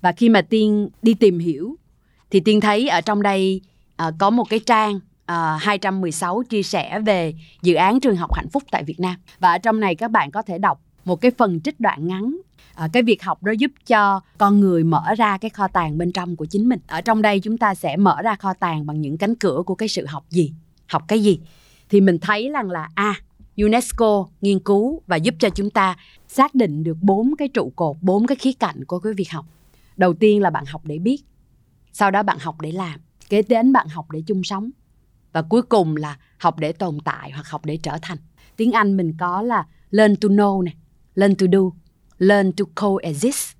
Và 0.00 0.12
khi 0.12 0.28
mà 0.28 0.42
tiên 0.42 0.88
đi 1.02 1.14
tìm 1.14 1.38
hiểu 1.38 1.76
thì 2.30 2.40
tiên 2.40 2.60
thấy 2.60 2.88
ở 2.88 3.00
trong 3.00 3.22
đây 3.22 3.60
uh, 4.08 4.14
có 4.18 4.30
một 4.30 4.44
cái 4.50 4.58
trang 4.58 5.00
à, 5.26 5.54
uh, 5.54 5.62
216 5.62 6.42
chia 6.42 6.62
sẻ 6.62 7.00
về 7.00 7.34
dự 7.62 7.74
án 7.74 8.00
trường 8.00 8.16
học 8.16 8.34
hạnh 8.34 8.48
phúc 8.48 8.62
tại 8.70 8.84
Việt 8.84 9.00
Nam. 9.00 9.16
Và 9.40 9.52
ở 9.52 9.58
trong 9.58 9.80
này 9.80 9.94
các 9.94 10.10
bạn 10.10 10.30
có 10.30 10.42
thể 10.42 10.58
đọc 10.58 10.80
một 11.04 11.20
cái 11.20 11.30
phần 11.38 11.60
trích 11.60 11.80
đoạn 11.80 12.06
ngắn 12.06 12.36
à, 12.74 12.88
cái 12.92 13.02
việc 13.02 13.22
học 13.22 13.42
đó 13.42 13.52
giúp 13.52 13.70
cho 13.86 14.20
con 14.38 14.60
người 14.60 14.84
mở 14.84 15.14
ra 15.16 15.38
cái 15.38 15.50
kho 15.50 15.68
tàng 15.68 15.98
bên 15.98 16.12
trong 16.12 16.36
của 16.36 16.44
chính 16.44 16.68
mình. 16.68 16.80
Ở 16.86 17.00
trong 17.00 17.22
đây 17.22 17.40
chúng 17.40 17.58
ta 17.58 17.74
sẽ 17.74 17.96
mở 17.96 18.22
ra 18.22 18.34
kho 18.34 18.54
tàng 18.54 18.86
bằng 18.86 19.00
những 19.00 19.18
cánh 19.18 19.34
cửa 19.34 19.62
của 19.66 19.74
cái 19.74 19.88
sự 19.88 20.06
học 20.06 20.24
gì 20.30 20.52
học 20.86 21.02
cái 21.08 21.22
gì. 21.22 21.40
Thì 21.88 22.00
mình 22.00 22.18
thấy 22.18 22.50
rằng 22.50 22.70
là 22.70 22.88
a 22.94 23.04
à, 23.04 23.20
UNESCO 23.56 24.28
nghiên 24.40 24.58
cứu 24.58 25.02
và 25.06 25.16
giúp 25.16 25.34
cho 25.38 25.50
chúng 25.50 25.70
ta 25.70 25.96
xác 26.28 26.54
định 26.54 26.84
được 26.84 26.96
bốn 27.00 27.34
cái 27.38 27.48
trụ 27.48 27.72
cột, 27.76 27.96
bốn 28.00 28.26
cái 28.26 28.36
khía 28.36 28.52
cạnh 28.52 28.84
của 28.84 28.98
cái 28.98 29.12
việc 29.12 29.30
học. 29.30 29.46
Đầu 29.96 30.14
tiên 30.14 30.42
là 30.42 30.50
bạn 30.50 30.64
học 30.64 30.82
để 30.84 30.98
biết, 30.98 31.22
sau 31.92 32.10
đó 32.10 32.22
bạn 32.22 32.38
học 32.40 32.60
để 32.60 32.72
làm, 32.72 33.00
kế 33.28 33.42
đến 33.42 33.72
bạn 33.72 33.88
học 33.88 34.10
để 34.10 34.22
chung 34.26 34.44
sống, 34.44 34.70
và 35.32 35.42
cuối 35.42 35.62
cùng 35.62 35.96
là 35.96 36.18
học 36.38 36.58
để 36.58 36.72
tồn 36.72 36.98
tại 37.04 37.30
hoặc 37.30 37.46
học 37.46 37.64
để 37.64 37.76
trở 37.76 37.98
thành. 38.02 38.18
Tiếng 38.56 38.72
anh 38.72 38.96
mình 38.96 39.14
có 39.18 39.42
là 39.42 39.66
learn 39.90 40.16
to 40.16 40.28
know 40.28 40.62
này, 40.62 40.74
learn 41.14 41.34
to 41.34 41.46
do, 41.52 41.60
learn 42.18 42.52
to 42.52 42.64
coexist 42.74 43.56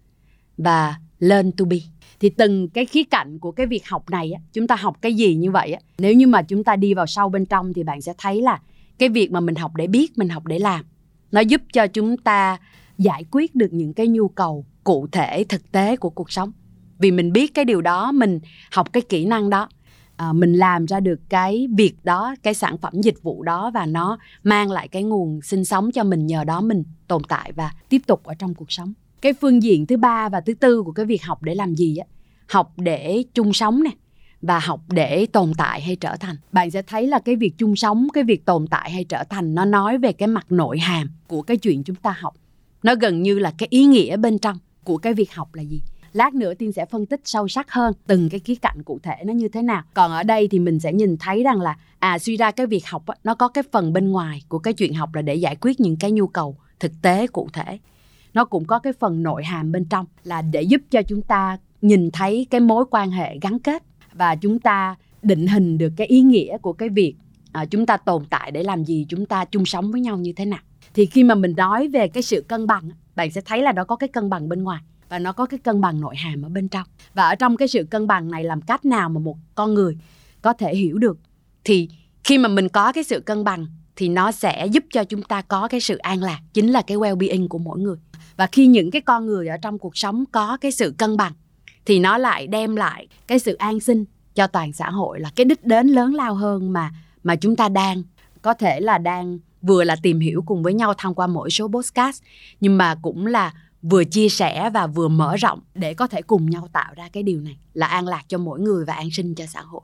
và 0.57 0.97
learn 1.19 1.53
to 1.53 1.65
be. 1.65 1.77
Thì 2.21 2.29
từng 2.31 2.69
cái 2.69 2.87
khía 2.87 3.05
cạnh 3.05 3.39
của 3.39 3.53
cái 3.53 3.67
việc 3.67 3.89
học 3.89 4.11
này 4.11 4.33
chúng 4.53 4.67
ta 4.67 4.77
học 4.77 4.97
cái 5.01 5.15
gì 5.15 5.35
như 5.35 5.51
vậy 5.51 5.77
nếu 5.99 6.15
như 6.15 6.27
mà 6.27 6.43
chúng 6.43 6.65
ta 6.65 6.77
đi 6.77 6.95
vào 6.95 7.07
sâu 7.07 7.29
bên 7.29 7.47
trong 7.47 7.73
thì 7.73 7.83
bạn 7.83 8.01
sẽ 8.01 8.15
thấy 8.19 8.43
là 8.43 8.61
cái 8.99 9.09
việc 9.09 9.33
mà 9.33 9.41
mình 9.41 9.55
học 9.55 9.77
để 9.77 9.87
biết 9.87 10.19
mình 10.19 10.29
học 10.29 10.47
để 10.47 10.59
làm. 10.59 10.85
Nó 11.33 11.41
giúp 11.41 11.63
cho 11.73 11.87
chúng 11.87 12.17
ta 12.17 12.59
giải 12.99 13.25
quyết 13.31 13.55
được 13.55 13.73
những 13.73 13.95
cái 13.95 14.09
nhu 14.09 14.29
cầu 14.29 14.67
cụ 14.85 15.07
thể 15.13 15.45
thực 15.49 15.73
tế 15.73 15.97
của 15.97 16.11
cuộc 16.11 16.33
sống. 16.33 16.53
Vì 16.99 17.11
mình 17.11 17.33
biết 17.33 17.55
cái 17.55 17.65
điều 17.65 17.81
đó 17.81 18.13
mình 18.13 18.41
học 18.73 18.93
cái 18.93 19.03
kỹ 19.09 19.25
năng 19.25 19.51
đó 19.51 19.69
à, 20.17 20.33
mình 20.33 20.53
làm 20.53 20.87
ra 20.87 21.01
được 21.01 21.21
cái 21.29 21.69
việc 21.77 21.95
đó 22.05 22.35
cái 22.43 22.55
sản 22.55 22.79
phẩm 22.79 22.93
dịch 23.03 23.23
vụ 23.23 23.43
đó 23.43 23.71
và 23.75 23.87
nó 23.87 24.19
mang 24.43 24.71
lại 24.71 24.89
cái 24.89 25.03
nguồn 25.03 25.43
sinh 25.43 25.65
sống 25.65 25.93
cho 25.93 26.05
mình 26.05 26.27
nhờ 26.27 26.45
đó 26.45 26.61
mình 26.61 26.85
tồn 27.09 27.23
tại 27.29 27.53
và 27.53 27.73
tiếp 27.89 28.03
tục 28.07 28.25
ở 28.25 28.35
trong 28.35 28.55
cuộc 28.55 28.73
sống. 28.73 28.93
Cái 29.21 29.33
phương 29.33 29.63
diện 29.63 29.87
thứ 29.87 29.97
ba 29.97 30.29
và 30.29 30.41
thứ 30.41 30.55
tư 30.55 30.83
của 30.83 30.93
cái 30.93 31.07
việc 31.07 31.23
học 31.23 31.43
để 31.43 31.55
làm 31.55 31.75
gì 31.75 31.97
á? 31.97 32.07
Học 32.49 32.73
để 32.77 33.25
chung 33.35 33.53
sống 33.53 33.83
nè 33.83 33.91
và 34.43 34.59
học 34.59 34.81
để 34.89 35.27
tồn 35.27 35.53
tại 35.57 35.81
hay 35.81 35.97
trở 35.97 36.17
thành? 36.17 36.37
Bạn 36.53 36.71
sẽ 36.71 36.83
thấy 36.83 37.07
là 37.07 37.19
cái 37.19 37.37
việc 37.37 37.59
chung 37.59 37.77
sống, 37.77 38.09
cái 38.13 38.25
việc 38.25 38.45
tồn 38.45 38.67
tại 38.67 38.91
hay 38.91 39.05
trở 39.05 39.25
thành 39.25 39.55
nó 39.55 39.65
nói 39.65 39.99
về 39.99 40.13
cái 40.13 40.29
mặt 40.29 40.47
nội 40.53 40.79
hàm 40.79 41.11
của 41.27 41.43
cái 41.43 41.57
chuyện 41.57 41.83
chúng 41.85 41.97
ta 41.97 42.15
học. 42.21 42.35
Nó 42.83 42.95
gần 42.95 43.23
như 43.23 43.39
là 43.39 43.53
cái 43.59 43.67
ý 43.71 43.85
nghĩa 43.85 44.17
bên 44.17 44.39
trong 44.39 44.59
của 44.85 44.97
cái 44.99 45.15
việc 45.15 45.35
học 45.35 45.55
là 45.55 45.63
gì? 45.63 45.83
Lát 46.13 46.35
nữa 46.35 46.55
tiên 46.55 46.73
sẽ 46.73 46.87
phân 46.87 47.07
tích 47.07 47.21
sâu 47.25 47.49
sắc 47.49 47.71
hơn 47.71 47.95
từng 48.07 48.29
cái 48.29 48.41
khía 48.41 48.55
cạnh 48.55 48.83
cụ 48.85 48.99
thể 49.03 49.17
nó 49.25 49.33
như 49.33 49.49
thế 49.49 49.63
nào. 49.63 49.83
Còn 49.95 50.13
ở 50.13 50.23
đây 50.23 50.49
thì 50.49 50.59
mình 50.59 50.81
sẽ 50.81 50.93
nhìn 50.93 51.17
thấy 51.17 51.43
rằng 51.43 51.61
là 51.61 51.77
à 51.99 52.19
suy 52.19 52.37
ra 52.37 52.51
cái 52.51 52.67
việc 52.67 52.87
học 52.87 53.05
nó 53.25 53.35
có 53.35 53.49
cái 53.49 53.65
phần 53.73 53.93
bên 53.93 54.13
ngoài 54.13 54.43
của 54.49 54.59
cái 54.59 54.75
chuyện 54.75 54.95
học 54.95 55.15
là 55.15 55.23
để 55.23 55.35
giải 55.35 55.57
quyết 55.61 55.81
những 55.81 55.97
cái 55.97 56.13
nhu 56.13 56.27
cầu 56.27 56.57
thực 56.81 56.93
tế 57.03 57.27
cụ 57.27 57.49
thể. 57.53 57.79
Nó 58.35 58.45
cũng 58.45 58.65
có 58.65 58.79
cái 58.79 58.93
phần 58.93 59.23
nội 59.23 59.45
hàm 59.45 59.73
bên 59.73 59.85
trong 59.85 60.07
là 60.25 60.43
để 60.43 60.63
giúp 60.63 60.81
cho 60.91 61.03
chúng 61.03 61.23
ta 61.23 61.59
nhìn 61.83 62.11
thấy 62.11 62.47
cái 62.51 62.61
mối 62.61 62.85
quan 62.91 63.11
hệ 63.11 63.39
gắn 63.43 63.59
kết 63.59 63.83
và 64.15 64.37
chúng 64.37 64.61
ta 64.61 64.97
định 65.23 65.47
hình 65.47 65.79
được 65.79 65.93
cái 65.97 66.07
ý 66.07 66.21
nghĩa 66.21 66.59
của 66.59 66.73
cái 66.73 66.89
việc 66.89 67.15
à, 67.53 67.65
chúng 67.65 67.87
ta 67.87 67.97
tồn 67.97 68.25
tại 68.31 68.51
để 68.51 68.63
làm 68.63 68.85
gì 68.85 69.07
chúng 69.09 69.27
ta 69.27 69.45
chung 69.45 69.65
sống 69.65 69.93
với 69.93 70.01
nhau 70.01 70.17
như 70.17 70.33
thế 70.33 70.45
nào. 70.45 70.61
Thì 70.95 71.07
khi 71.07 71.25
mà 71.25 71.35
mình 71.35 71.55
nói 71.57 71.89
về 71.89 72.09
cái 72.09 72.23
sự 72.23 72.45
cân 72.49 72.67
bằng 72.67 72.91
bạn 73.17 73.31
sẽ 73.31 73.41
thấy 73.41 73.63
là 73.63 73.73
nó 73.73 73.85
có 73.85 73.97
cái 73.97 74.09
cân 74.09 74.31
bằng 74.31 74.49
bên 74.49 74.63
ngoài 74.63 74.81
và 75.09 75.19
nó 75.19 75.33
có 75.33 75.47
cái 75.47 75.59
cân 75.59 75.81
bằng 75.81 76.01
nội 76.01 76.17
hàm 76.17 76.43
ở 76.43 76.49
bên 76.49 76.69
trong. 76.69 76.87
Và 77.15 77.29
ở 77.29 77.35
trong 77.35 77.57
cái 77.57 77.69
sự 77.69 77.85
cân 77.91 78.07
bằng 78.07 78.31
này 78.31 78.45
làm 78.45 78.61
cách 78.61 78.85
nào 78.85 79.09
mà 79.09 79.21
một 79.21 79.37
con 79.55 79.75
người 79.75 79.97
có 80.43 80.53
thể 80.53 80.77
hiểu 80.77 80.99
được? 80.99 81.19
Thì 81.65 81.89
khi 82.25 82.39
mà 82.39 82.49
mình 82.49 82.69
có 82.69 82.93
cái 82.93 83.05
sự 83.05 83.21
cân 83.21 83.45
bằng 83.45 83.67
thì 83.97 84.09
nó 84.09 84.33
sẽ 84.33 84.67
giúp 84.67 84.85
cho 84.91 85.05
chúng 85.05 85.23
ta 85.23 85.43
có 85.43 85.69
cái 85.69 85.81
sự 85.81 85.97
an 85.97 86.23
lạc 86.23 86.41
chính 86.53 86.69
là 86.69 86.83
cái 86.83 86.97
well 86.97 87.17
being 87.17 87.49
của 87.49 87.59
mỗi 87.59 87.81
người. 87.81 87.97
Và 88.37 88.47
khi 88.47 88.67
những 88.67 88.91
cái 88.91 89.03
con 89.03 89.27
người 89.27 89.49
ở 89.49 89.57
trong 89.63 89.79
cuộc 89.79 89.97
sống 89.97 90.25
có 90.33 90.57
cái 90.57 90.73
sự 90.73 90.95
cân 90.99 91.17
bằng 91.17 91.33
thì 91.87 91.99
nó 91.99 92.19
lại 92.19 92.47
đem 92.47 92.77
lại 92.77 93.07
cái 93.27 93.39
sự 93.39 93.55
an 93.55 93.81
sinh 93.81 94.05
cho 94.35 94.47
toàn 94.47 94.73
xã 94.73 94.91
hội, 94.91 95.21
là 95.21 95.31
cái 95.37 95.45
đích 95.45 95.65
đến 95.65 95.89
lớn 95.89 96.15
lao 96.15 96.35
hơn 96.35 96.73
mà 96.73 96.91
mà 97.23 97.37
chúng 97.37 97.57
ta 97.57 97.69
đang, 97.69 98.03
có 98.43 98.55
thể 98.55 98.81
là 98.81 98.99
đang 98.99 99.39
vừa 99.63 99.85
là 99.85 99.97
tìm 100.03 100.21
hiểu 100.21 100.43
cùng 100.47 100.63
với 100.63 100.75
nhau 100.75 100.95
thông 100.99 101.15
qua 101.15 101.27
mỗi 101.27 101.51
số 101.51 101.69
podcast, 101.69 102.23
nhưng 102.61 102.79
mà 102.79 102.95
cũng 103.03 103.27
là 103.27 103.53
vừa 103.83 104.05
chia 104.05 104.29
sẻ 104.29 104.71
và 104.71 104.87
vừa 104.87 105.09
mở 105.09 105.37
rộng 105.37 105.61
để 105.75 105.95
có 105.95 106.07
thể 106.07 106.23
cùng 106.23 106.51
nhau 106.51 106.69
tạo 106.73 106.93
ra 106.97 107.09
cái 107.13 107.23
điều 107.23 107.41
này, 107.41 107.57
là 107.75 107.87
an 107.87 108.09
lạc 108.09 108.23
cho 108.29 108.39
mỗi 108.39 108.61
người 108.61 108.85
và 108.85 108.95
an 108.95 109.11
sinh 109.11 109.35
cho 109.35 109.47
xã 109.47 109.61
hội. 109.61 109.81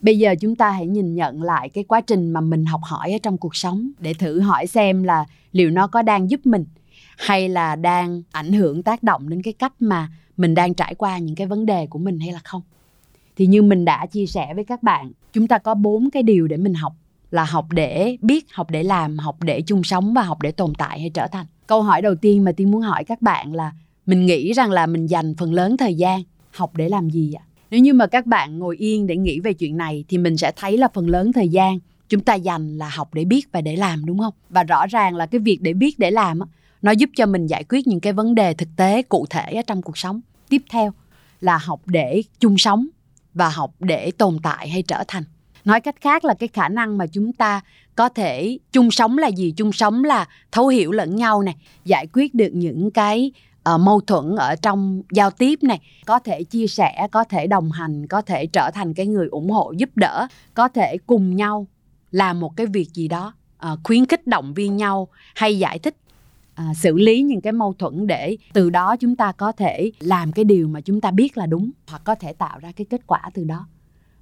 Bây 0.00 0.18
giờ 0.18 0.34
chúng 0.40 0.56
ta 0.56 0.70
hãy 0.70 0.86
nhìn 0.86 1.14
nhận 1.14 1.42
lại 1.42 1.68
cái 1.68 1.84
quá 1.84 2.00
trình 2.00 2.30
mà 2.30 2.40
mình 2.40 2.64
học 2.64 2.80
hỏi 2.84 3.12
ở 3.12 3.18
trong 3.22 3.38
cuộc 3.38 3.56
sống 3.56 3.90
để 3.98 4.14
thử 4.14 4.40
hỏi 4.40 4.66
xem 4.66 5.02
là 5.02 5.24
liệu 5.52 5.70
nó 5.70 5.86
có 5.86 6.02
đang 6.02 6.30
giúp 6.30 6.40
mình, 6.44 6.64
hay 7.18 7.48
là 7.48 7.76
đang 7.76 8.22
ảnh 8.32 8.52
hưởng, 8.52 8.82
tác 8.82 9.02
động 9.02 9.28
đến 9.28 9.42
cái 9.42 9.52
cách 9.52 9.72
mà 9.80 10.08
mình 10.40 10.54
đang 10.54 10.74
trải 10.74 10.94
qua 10.94 11.18
những 11.18 11.34
cái 11.34 11.46
vấn 11.46 11.66
đề 11.66 11.86
của 11.86 11.98
mình 11.98 12.20
hay 12.20 12.32
là 12.32 12.38
không? 12.44 12.62
Thì 13.36 13.46
như 13.46 13.62
mình 13.62 13.84
đã 13.84 14.06
chia 14.06 14.26
sẻ 14.26 14.54
với 14.54 14.64
các 14.64 14.82
bạn, 14.82 15.12
chúng 15.32 15.48
ta 15.48 15.58
có 15.58 15.74
bốn 15.74 16.10
cái 16.10 16.22
điều 16.22 16.46
để 16.46 16.56
mình 16.56 16.74
học, 16.74 16.92
là 17.30 17.44
học 17.44 17.66
để 17.72 18.16
biết, 18.22 18.52
học 18.52 18.70
để 18.70 18.82
làm, 18.82 19.18
học 19.18 19.42
để 19.42 19.62
chung 19.62 19.82
sống 19.84 20.14
và 20.14 20.22
học 20.22 20.42
để 20.42 20.52
tồn 20.52 20.72
tại 20.78 21.00
hay 21.00 21.10
trở 21.10 21.26
thành. 21.26 21.46
Câu 21.66 21.82
hỏi 21.82 22.02
đầu 22.02 22.14
tiên 22.14 22.44
mà 22.44 22.52
tiên 22.52 22.70
muốn 22.70 22.80
hỏi 22.80 23.04
các 23.04 23.22
bạn 23.22 23.54
là, 23.54 23.72
mình 24.06 24.26
nghĩ 24.26 24.52
rằng 24.52 24.70
là 24.70 24.86
mình 24.86 25.06
dành 25.06 25.34
phần 25.38 25.52
lớn 25.52 25.76
thời 25.76 25.94
gian 25.94 26.22
học 26.50 26.76
để 26.76 26.88
làm 26.88 27.10
gì 27.10 27.32
ạ? 27.32 27.42
Nếu 27.70 27.80
như 27.80 27.94
mà 27.94 28.06
các 28.06 28.26
bạn 28.26 28.58
ngồi 28.58 28.76
yên 28.76 29.06
để 29.06 29.16
nghĩ 29.16 29.40
về 29.40 29.52
chuyện 29.52 29.76
này 29.76 30.04
thì 30.08 30.18
mình 30.18 30.36
sẽ 30.36 30.52
thấy 30.56 30.78
là 30.78 30.88
phần 30.94 31.08
lớn 31.08 31.32
thời 31.32 31.48
gian 31.48 31.78
chúng 32.08 32.20
ta 32.20 32.34
dành 32.34 32.78
là 32.78 32.88
học 32.88 33.14
để 33.14 33.24
biết 33.24 33.48
và 33.52 33.60
để 33.60 33.76
làm, 33.76 34.04
đúng 34.04 34.18
không? 34.18 34.34
Và 34.50 34.62
rõ 34.62 34.86
ràng 34.86 35.16
là 35.16 35.26
cái 35.26 35.38
việc 35.38 35.58
để 35.60 35.72
biết, 35.72 35.98
để 35.98 36.10
làm 36.10 36.40
nó 36.82 36.90
giúp 36.90 37.10
cho 37.16 37.26
mình 37.26 37.46
giải 37.46 37.64
quyết 37.64 37.86
những 37.86 38.00
cái 38.00 38.12
vấn 38.12 38.34
đề 38.34 38.54
thực 38.54 38.68
tế, 38.76 39.02
cụ 39.02 39.26
thể 39.30 39.52
ở 39.52 39.62
trong 39.66 39.82
cuộc 39.82 39.98
sống 39.98 40.20
tiếp 40.50 40.62
theo 40.70 40.92
là 41.40 41.58
học 41.58 41.80
để 41.86 42.22
chung 42.40 42.58
sống 42.58 42.86
và 43.34 43.48
học 43.48 43.70
để 43.78 44.10
tồn 44.10 44.38
tại 44.42 44.68
hay 44.68 44.82
trở 44.82 45.04
thành. 45.08 45.24
Nói 45.64 45.80
cách 45.80 45.94
khác 46.00 46.24
là 46.24 46.34
cái 46.34 46.48
khả 46.48 46.68
năng 46.68 46.98
mà 46.98 47.06
chúng 47.06 47.32
ta 47.32 47.60
có 47.96 48.08
thể 48.08 48.58
chung 48.72 48.90
sống 48.90 49.18
là 49.18 49.28
gì? 49.28 49.52
Chung 49.56 49.72
sống 49.72 50.04
là 50.04 50.28
thấu 50.52 50.68
hiểu 50.68 50.92
lẫn 50.92 51.16
nhau 51.16 51.42
này 51.42 51.56
giải 51.84 52.06
quyết 52.12 52.34
được 52.34 52.50
những 52.52 52.90
cái 52.90 53.32
uh, 53.74 53.80
mâu 53.80 54.00
thuẫn 54.00 54.36
ở 54.36 54.56
trong 54.56 55.02
giao 55.12 55.30
tiếp 55.30 55.62
này 55.62 55.80
có 56.06 56.18
thể 56.18 56.44
chia 56.44 56.66
sẻ 56.66 57.08
có 57.12 57.24
thể 57.24 57.46
đồng 57.46 57.70
hành 57.70 58.06
có 58.06 58.22
thể 58.22 58.46
trở 58.46 58.70
thành 58.74 58.94
cái 58.94 59.06
người 59.06 59.28
ủng 59.28 59.50
hộ 59.50 59.72
giúp 59.76 59.90
đỡ 59.94 60.26
có 60.54 60.68
thể 60.68 60.96
cùng 61.06 61.36
nhau 61.36 61.66
làm 62.10 62.40
một 62.40 62.56
cái 62.56 62.66
việc 62.66 62.88
gì 62.94 63.08
đó 63.08 63.34
uh, 63.72 63.78
khuyến 63.84 64.06
khích 64.06 64.26
động 64.26 64.54
viên 64.54 64.76
nhau 64.76 65.08
hay 65.34 65.58
giải 65.58 65.78
thích 65.78 65.96
à, 66.54 66.74
xử 66.74 66.96
lý 66.96 67.22
những 67.22 67.40
cái 67.40 67.52
mâu 67.52 67.74
thuẫn 67.78 68.06
để 68.06 68.36
từ 68.52 68.70
đó 68.70 68.96
chúng 68.96 69.16
ta 69.16 69.32
có 69.32 69.52
thể 69.52 69.92
làm 70.00 70.32
cái 70.32 70.44
điều 70.44 70.68
mà 70.68 70.80
chúng 70.80 71.00
ta 71.00 71.10
biết 71.10 71.36
là 71.36 71.46
đúng 71.46 71.70
hoặc 71.86 72.02
có 72.04 72.14
thể 72.14 72.32
tạo 72.32 72.58
ra 72.58 72.72
cái 72.76 72.84
kết 72.90 73.06
quả 73.06 73.30
từ 73.34 73.44
đó. 73.44 73.66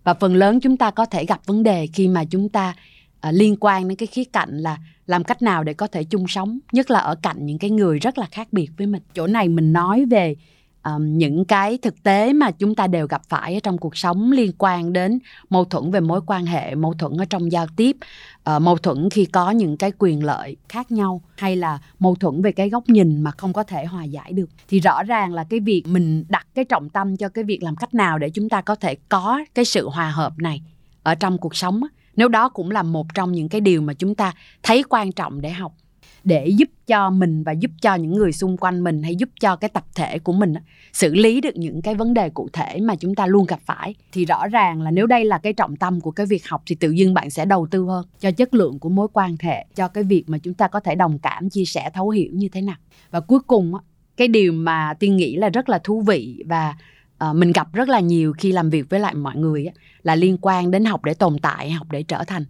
Và 0.04 0.14
phần 0.14 0.34
lớn 0.34 0.60
chúng 0.60 0.76
ta 0.76 0.90
có 0.90 1.06
thể 1.06 1.24
gặp 1.24 1.40
vấn 1.46 1.62
đề 1.62 1.86
khi 1.86 2.08
mà 2.08 2.24
chúng 2.24 2.48
ta 2.48 2.74
à, 3.20 3.32
liên 3.32 3.56
quan 3.60 3.88
đến 3.88 3.96
cái 3.96 4.06
khía 4.06 4.24
cạnh 4.24 4.58
là 4.58 4.78
làm 5.06 5.24
cách 5.24 5.42
nào 5.42 5.64
để 5.64 5.74
có 5.74 5.86
thể 5.86 6.04
chung 6.04 6.28
sống 6.28 6.58
nhất 6.72 6.90
là 6.90 6.98
ở 6.98 7.14
cạnh 7.14 7.46
những 7.46 7.58
cái 7.58 7.70
người 7.70 7.98
rất 7.98 8.18
là 8.18 8.26
khác 8.26 8.48
biệt 8.52 8.68
với 8.76 8.86
mình. 8.86 9.02
Chỗ 9.14 9.26
này 9.26 9.48
mình 9.48 9.72
nói 9.72 10.04
về 10.04 10.36
um, 10.84 11.18
những 11.18 11.44
cái 11.44 11.78
thực 11.82 12.02
tế 12.02 12.32
mà 12.32 12.50
chúng 12.50 12.74
ta 12.74 12.86
đều 12.86 13.06
gặp 13.06 13.22
phải 13.28 13.54
ở 13.54 13.60
trong 13.62 13.78
cuộc 13.78 13.96
sống 13.96 14.32
liên 14.32 14.52
quan 14.58 14.92
đến 14.92 15.18
mâu 15.50 15.64
thuẫn 15.64 15.90
về 15.90 16.00
mối 16.00 16.20
quan 16.26 16.46
hệ 16.46 16.74
mâu 16.74 16.94
thuẫn 16.94 17.16
ở 17.16 17.24
trong 17.24 17.52
giao 17.52 17.66
tiếp 17.76 17.96
uh, 18.56 18.62
mâu 18.62 18.78
thuẫn 18.78 19.10
khi 19.10 19.24
có 19.24 19.50
những 19.50 19.76
cái 19.76 19.92
quyền 19.98 20.24
lợi 20.24 20.56
khác 20.68 20.92
nhau 20.92 21.22
hay 21.36 21.56
là 21.56 21.78
mâu 21.98 22.14
thuẫn 22.14 22.42
về 22.42 22.52
cái 22.52 22.70
góc 22.70 22.88
nhìn 22.88 23.20
mà 23.20 23.30
không 23.30 23.52
có 23.52 23.62
thể 23.62 23.84
hòa 23.84 24.04
giải 24.04 24.32
được. 24.32 24.50
Thì 24.68 24.80
rõ 24.80 25.02
ràng 25.02 25.34
là 25.34 25.44
cái 25.44 25.60
việc 25.60 25.82
mình 25.86 26.24
đặt 26.28 26.46
cái 26.54 26.64
trọng 26.64 26.88
tâm 26.88 27.16
cho 27.16 27.28
cái 27.28 27.44
việc 27.44 27.62
làm 27.62 27.76
cách 27.76 27.94
nào 27.94 28.18
để 28.18 28.30
chúng 28.30 28.48
ta 28.48 28.60
có 28.60 28.74
thể 28.74 28.96
có 29.08 29.40
cái 29.54 29.64
sự 29.64 29.88
hòa 29.88 30.10
hợp 30.10 30.32
này 30.38 30.62
ở 31.02 31.14
trong 31.14 31.38
cuộc 31.38 31.56
sống 31.56 31.80
nếu 32.18 32.28
đó 32.28 32.48
cũng 32.48 32.70
là 32.70 32.82
một 32.82 33.14
trong 33.14 33.32
những 33.32 33.48
cái 33.48 33.60
điều 33.60 33.82
mà 33.82 33.92
chúng 33.94 34.14
ta 34.14 34.32
thấy 34.62 34.82
quan 34.88 35.12
trọng 35.12 35.40
để 35.40 35.50
học 35.50 35.72
để 36.28 36.46
giúp 36.46 36.68
cho 36.86 37.10
mình 37.10 37.42
và 37.42 37.52
giúp 37.52 37.70
cho 37.80 37.94
những 37.94 38.12
người 38.12 38.32
xung 38.32 38.56
quanh 38.56 38.84
mình 38.84 39.02
hay 39.02 39.16
giúp 39.16 39.28
cho 39.40 39.56
cái 39.56 39.70
tập 39.70 39.84
thể 39.94 40.18
của 40.18 40.32
mình 40.32 40.54
xử 40.92 41.14
lý 41.14 41.40
được 41.40 41.56
những 41.56 41.82
cái 41.82 41.94
vấn 41.94 42.14
đề 42.14 42.30
cụ 42.30 42.48
thể 42.52 42.80
mà 42.80 42.94
chúng 42.94 43.14
ta 43.14 43.26
luôn 43.26 43.46
gặp 43.46 43.60
phải. 43.66 43.94
Thì 44.12 44.24
rõ 44.24 44.46
ràng 44.46 44.82
là 44.82 44.90
nếu 44.90 45.06
đây 45.06 45.24
là 45.24 45.38
cái 45.38 45.52
trọng 45.52 45.76
tâm 45.76 46.00
của 46.00 46.10
cái 46.10 46.26
việc 46.26 46.48
học 46.48 46.62
thì 46.66 46.74
tự 46.74 46.90
dưng 46.90 47.14
bạn 47.14 47.30
sẽ 47.30 47.44
đầu 47.44 47.66
tư 47.70 47.84
hơn 47.84 48.06
cho 48.20 48.30
chất 48.30 48.54
lượng 48.54 48.78
của 48.78 48.88
mối 48.88 49.08
quan 49.12 49.36
hệ, 49.40 49.66
cho 49.74 49.88
cái 49.88 50.04
việc 50.04 50.24
mà 50.26 50.38
chúng 50.38 50.54
ta 50.54 50.68
có 50.68 50.80
thể 50.80 50.94
đồng 50.94 51.18
cảm, 51.18 51.50
chia 51.50 51.64
sẻ, 51.64 51.90
thấu 51.94 52.10
hiểu 52.10 52.30
như 52.32 52.48
thế 52.48 52.60
nào. 52.60 52.76
Và 53.10 53.20
cuối 53.20 53.40
cùng 53.46 53.72
cái 54.16 54.28
điều 54.28 54.52
mà 54.52 54.94
tiên 54.98 55.16
nghĩ 55.16 55.36
là 55.36 55.48
rất 55.48 55.68
là 55.68 55.78
thú 55.78 56.00
vị 56.00 56.44
và 56.46 56.74
ờ, 57.18 57.32
mình 57.32 57.52
gặp 57.52 57.72
rất 57.72 57.88
là 57.88 58.00
nhiều 58.00 58.32
khi 58.38 58.52
làm 58.52 58.70
việc 58.70 58.90
với 58.90 59.00
lại 59.00 59.14
mọi 59.14 59.36
người 59.36 59.66
là 60.02 60.14
liên 60.14 60.36
quan 60.40 60.70
đến 60.70 60.84
học 60.84 61.04
để 61.04 61.14
tồn 61.14 61.38
tại, 61.38 61.70
học 61.70 61.86
để 61.90 62.02
trở 62.02 62.24
thành 62.24 62.44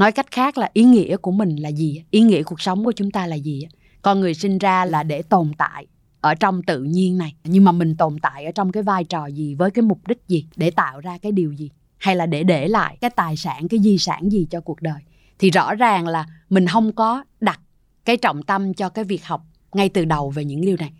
nói 0.00 0.12
cách 0.12 0.30
khác 0.30 0.58
là 0.58 0.70
ý 0.72 0.84
nghĩa 0.84 1.16
của 1.16 1.30
mình 1.30 1.56
là 1.56 1.68
gì 1.68 2.02
ý 2.10 2.20
nghĩa 2.20 2.42
cuộc 2.42 2.60
sống 2.60 2.84
của 2.84 2.92
chúng 2.92 3.10
ta 3.10 3.26
là 3.26 3.36
gì 3.36 3.66
con 4.02 4.20
người 4.20 4.34
sinh 4.34 4.58
ra 4.58 4.84
là 4.84 5.02
để 5.02 5.22
tồn 5.22 5.52
tại 5.58 5.86
ở 6.20 6.34
trong 6.34 6.62
tự 6.62 6.82
nhiên 6.82 7.18
này. 7.18 7.34
Nhưng 7.44 7.64
mà 7.64 7.72
mình 7.72 7.96
tồn 7.96 8.18
tại 8.22 8.44
ở 8.44 8.52
trong 8.52 8.72
cái 8.72 8.82
vai 8.82 9.04
trò 9.04 9.26
gì? 9.26 9.54
Với 9.54 9.70
cái 9.70 9.82
mục 9.82 10.08
đích 10.08 10.18
gì? 10.28 10.46
Để 10.56 10.70
tạo 10.70 11.00
ra 11.00 11.18
cái 11.18 11.32
điều 11.32 11.52
gì? 11.52 11.70
Hay 11.98 12.16
là 12.16 12.26
để 12.26 12.42
để 12.42 12.68
lại 12.68 12.96
cái 13.00 13.10
tài 13.10 13.36
sản, 13.36 13.68
cái 13.68 13.80
di 13.80 13.98
sản 13.98 14.30
gì 14.32 14.46
cho 14.50 14.60
cuộc 14.60 14.82
đời? 14.82 15.00
Thì 15.38 15.50
rõ 15.50 15.74
ràng 15.74 16.08
là 16.08 16.26
mình 16.50 16.66
không 16.66 16.92
có 16.92 17.24
đặt 17.40 17.60
cái 18.04 18.16
trọng 18.16 18.42
tâm 18.42 18.74
cho 18.74 18.88
cái 18.88 19.04
việc 19.04 19.24
học 19.24 19.42
ngay 19.72 19.88
từ 19.88 20.04
đầu 20.04 20.30
về 20.30 20.44
những 20.44 20.60
điều 20.60 20.76
này. 20.76 20.92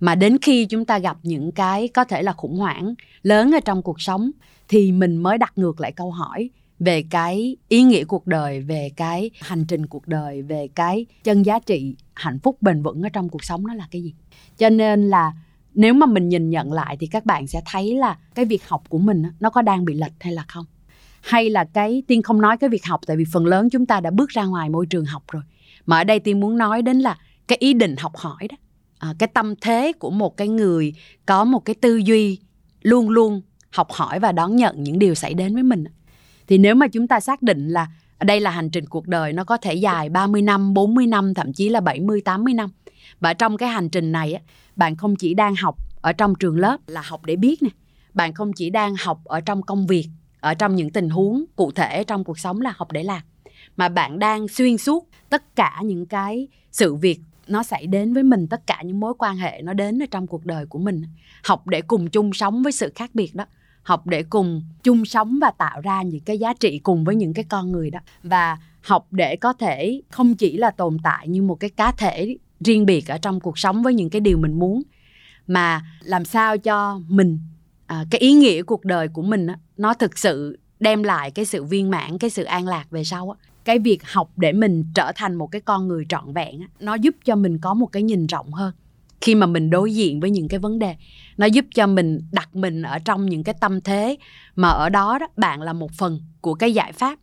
Mà 0.00 0.14
đến 0.14 0.38
khi 0.42 0.66
chúng 0.66 0.84
ta 0.84 0.98
gặp 0.98 1.16
những 1.22 1.52
cái 1.52 1.88
có 1.88 2.04
thể 2.04 2.22
là 2.22 2.32
khủng 2.32 2.56
hoảng 2.56 2.94
lớn 3.22 3.52
ở 3.52 3.60
trong 3.64 3.82
cuộc 3.82 4.00
sống, 4.00 4.30
thì 4.68 4.92
mình 4.92 5.16
mới 5.16 5.38
đặt 5.38 5.52
ngược 5.56 5.80
lại 5.80 5.92
câu 5.92 6.10
hỏi 6.10 6.50
về 6.80 7.02
cái 7.10 7.56
ý 7.68 7.82
nghĩa 7.82 8.04
cuộc 8.04 8.26
đời 8.26 8.60
về 8.60 8.90
cái 8.96 9.30
hành 9.40 9.64
trình 9.64 9.86
cuộc 9.86 10.08
đời 10.08 10.42
về 10.42 10.68
cái 10.74 11.06
chân 11.24 11.42
giá 11.42 11.58
trị 11.58 11.96
hạnh 12.14 12.38
phúc 12.38 12.56
bền 12.60 12.82
vững 12.82 13.02
ở 13.02 13.08
trong 13.08 13.28
cuộc 13.28 13.44
sống 13.44 13.66
nó 13.66 13.74
là 13.74 13.88
cái 13.90 14.02
gì? 14.02 14.14
Cho 14.58 14.70
nên 14.70 15.10
là 15.10 15.32
nếu 15.74 15.94
mà 15.94 16.06
mình 16.06 16.28
nhìn 16.28 16.50
nhận 16.50 16.72
lại 16.72 16.96
thì 17.00 17.06
các 17.06 17.26
bạn 17.26 17.46
sẽ 17.46 17.62
thấy 17.66 17.94
là 17.94 18.18
cái 18.34 18.44
việc 18.44 18.68
học 18.68 18.82
của 18.88 18.98
mình 18.98 19.22
nó 19.40 19.50
có 19.50 19.62
đang 19.62 19.84
bị 19.84 19.94
lệch 19.94 20.12
hay 20.20 20.32
là 20.32 20.44
không? 20.48 20.64
Hay 21.20 21.50
là 21.50 21.64
cái 21.64 22.02
tiên 22.06 22.22
không 22.22 22.40
nói 22.40 22.56
cái 22.56 22.70
việc 22.70 22.84
học 22.84 23.00
tại 23.06 23.16
vì 23.16 23.24
phần 23.32 23.46
lớn 23.46 23.70
chúng 23.70 23.86
ta 23.86 24.00
đã 24.00 24.10
bước 24.10 24.30
ra 24.30 24.44
ngoài 24.44 24.70
môi 24.70 24.86
trường 24.86 25.04
học 25.04 25.22
rồi. 25.28 25.42
Mà 25.86 25.98
ở 25.98 26.04
đây 26.04 26.20
tiên 26.20 26.40
muốn 26.40 26.58
nói 26.58 26.82
đến 26.82 26.98
là 26.98 27.18
cái 27.48 27.58
ý 27.60 27.74
định 27.74 27.96
học 27.98 28.16
hỏi 28.16 28.48
đó. 28.50 28.56
À, 28.98 29.14
cái 29.18 29.26
tâm 29.26 29.54
thế 29.60 29.92
của 29.98 30.10
một 30.10 30.36
cái 30.36 30.48
người 30.48 30.94
có 31.26 31.44
một 31.44 31.64
cái 31.64 31.74
tư 31.74 31.96
duy 31.96 32.38
luôn 32.82 33.08
luôn 33.08 33.42
học 33.70 33.92
hỏi 33.92 34.20
và 34.20 34.32
đón 34.32 34.56
nhận 34.56 34.84
những 34.84 34.98
điều 34.98 35.14
xảy 35.14 35.34
đến 35.34 35.54
với 35.54 35.62
mình 35.62 35.84
thì 36.46 36.58
nếu 36.58 36.74
mà 36.74 36.88
chúng 36.88 37.08
ta 37.08 37.20
xác 37.20 37.42
định 37.42 37.68
là 37.68 37.88
đây 38.20 38.40
là 38.40 38.50
hành 38.50 38.70
trình 38.70 38.86
cuộc 38.86 39.08
đời 39.08 39.32
nó 39.32 39.44
có 39.44 39.56
thể 39.56 39.74
dài 39.74 40.08
30 40.08 40.42
năm, 40.42 40.74
40 40.74 41.06
năm, 41.06 41.34
thậm 41.34 41.52
chí 41.52 41.68
là 41.68 41.80
70, 41.80 42.20
80 42.20 42.54
năm. 42.54 42.70
Và 43.20 43.34
trong 43.34 43.56
cái 43.56 43.68
hành 43.68 43.88
trình 43.88 44.12
này 44.12 44.40
bạn 44.76 44.96
không 44.96 45.16
chỉ 45.16 45.34
đang 45.34 45.54
học 45.54 45.76
ở 46.00 46.12
trong 46.12 46.34
trường 46.34 46.56
lớp 46.56 46.76
là 46.86 47.02
học 47.04 47.24
để 47.24 47.36
biết 47.36 47.62
nè, 47.62 47.70
bạn 48.14 48.34
không 48.34 48.52
chỉ 48.52 48.70
đang 48.70 48.94
học 48.98 49.20
ở 49.24 49.40
trong 49.40 49.62
công 49.62 49.86
việc, 49.86 50.08
ở 50.40 50.54
trong 50.54 50.76
những 50.76 50.90
tình 50.90 51.10
huống 51.10 51.44
cụ 51.56 51.72
thể 51.72 52.04
trong 52.04 52.24
cuộc 52.24 52.38
sống 52.38 52.60
là 52.60 52.72
học 52.76 52.92
để 52.92 53.02
làm 53.02 53.22
mà 53.76 53.88
bạn 53.88 54.18
đang 54.18 54.48
xuyên 54.48 54.78
suốt 54.78 55.08
tất 55.28 55.56
cả 55.56 55.80
những 55.84 56.06
cái 56.06 56.48
sự 56.72 56.94
việc 56.94 57.20
nó 57.48 57.62
xảy 57.62 57.86
đến 57.86 58.14
với 58.14 58.22
mình 58.22 58.46
tất 58.46 58.66
cả 58.66 58.82
những 58.84 59.00
mối 59.00 59.14
quan 59.18 59.36
hệ 59.36 59.60
nó 59.62 59.72
đến 59.72 60.02
ở 60.02 60.06
trong 60.10 60.26
cuộc 60.26 60.46
đời 60.46 60.66
của 60.66 60.78
mình 60.78 61.02
học 61.44 61.68
để 61.68 61.82
cùng 61.82 62.10
chung 62.10 62.32
sống 62.32 62.62
với 62.62 62.72
sự 62.72 62.92
khác 62.94 63.10
biệt 63.14 63.34
đó 63.34 63.44
học 63.84 64.06
để 64.06 64.22
cùng 64.22 64.62
chung 64.82 65.04
sống 65.04 65.38
và 65.40 65.50
tạo 65.50 65.80
ra 65.80 66.02
những 66.02 66.20
cái 66.20 66.38
giá 66.38 66.52
trị 66.52 66.78
cùng 66.78 67.04
với 67.04 67.16
những 67.16 67.34
cái 67.34 67.44
con 67.44 67.72
người 67.72 67.90
đó. 67.90 67.98
Và 68.22 68.58
học 68.80 69.06
để 69.10 69.36
có 69.36 69.52
thể 69.52 70.00
không 70.10 70.34
chỉ 70.34 70.56
là 70.56 70.70
tồn 70.70 70.96
tại 71.02 71.28
như 71.28 71.42
một 71.42 71.54
cái 71.54 71.70
cá 71.70 71.92
thể 71.92 72.36
riêng 72.60 72.86
biệt 72.86 73.08
ở 73.08 73.18
trong 73.18 73.40
cuộc 73.40 73.58
sống 73.58 73.82
với 73.82 73.94
những 73.94 74.10
cái 74.10 74.20
điều 74.20 74.38
mình 74.38 74.58
muốn 74.58 74.82
mà 75.46 75.82
làm 76.02 76.24
sao 76.24 76.58
cho 76.58 77.00
mình 77.08 77.38
à, 77.86 78.04
cái 78.10 78.20
ý 78.20 78.32
nghĩa 78.32 78.62
cuộc 78.62 78.84
đời 78.84 79.08
của 79.08 79.22
mình 79.22 79.46
á, 79.46 79.58
nó 79.76 79.94
thực 79.94 80.18
sự 80.18 80.58
đem 80.80 81.02
lại 81.02 81.30
cái 81.30 81.44
sự 81.44 81.64
viên 81.64 81.90
mãn 81.90 82.18
cái 82.18 82.30
sự 82.30 82.44
an 82.44 82.68
lạc 82.68 82.90
về 82.90 83.04
sau 83.04 83.30
á. 83.30 83.46
Cái 83.64 83.78
việc 83.78 84.12
học 84.12 84.30
để 84.36 84.52
mình 84.52 84.84
trở 84.94 85.12
thành 85.14 85.34
một 85.34 85.46
cái 85.46 85.60
con 85.60 85.88
người 85.88 86.06
trọn 86.08 86.32
vẹn 86.32 86.60
á, 86.60 86.66
nó 86.80 86.94
giúp 86.94 87.14
cho 87.24 87.36
mình 87.36 87.58
có 87.58 87.74
một 87.74 87.86
cái 87.86 88.02
nhìn 88.02 88.26
rộng 88.26 88.52
hơn 88.52 88.72
khi 89.24 89.34
mà 89.34 89.46
mình 89.46 89.70
đối 89.70 89.94
diện 89.94 90.20
với 90.20 90.30
những 90.30 90.48
cái 90.48 90.58
vấn 90.58 90.78
đề. 90.78 90.96
Nó 91.36 91.46
giúp 91.46 91.64
cho 91.74 91.86
mình 91.86 92.20
đặt 92.32 92.56
mình 92.56 92.82
ở 92.82 92.98
trong 92.98 93.26
những 93.26 93.44
cái 93.44 93.54
tâm 93.60 93.80
thế 93.80 94.16
mà 94.56 94.68
ở 94.68 94.88
đó 94.88 95.18
đó, 95.18 95.26
bạn 95.36 95.62
là 95.62 95.72
một 95.72 95.92
phần 95.92 96.20
của 96.40 96.54
cái 96.54 96.74
giải 96.74 96.92
pháp. 96.92 97.18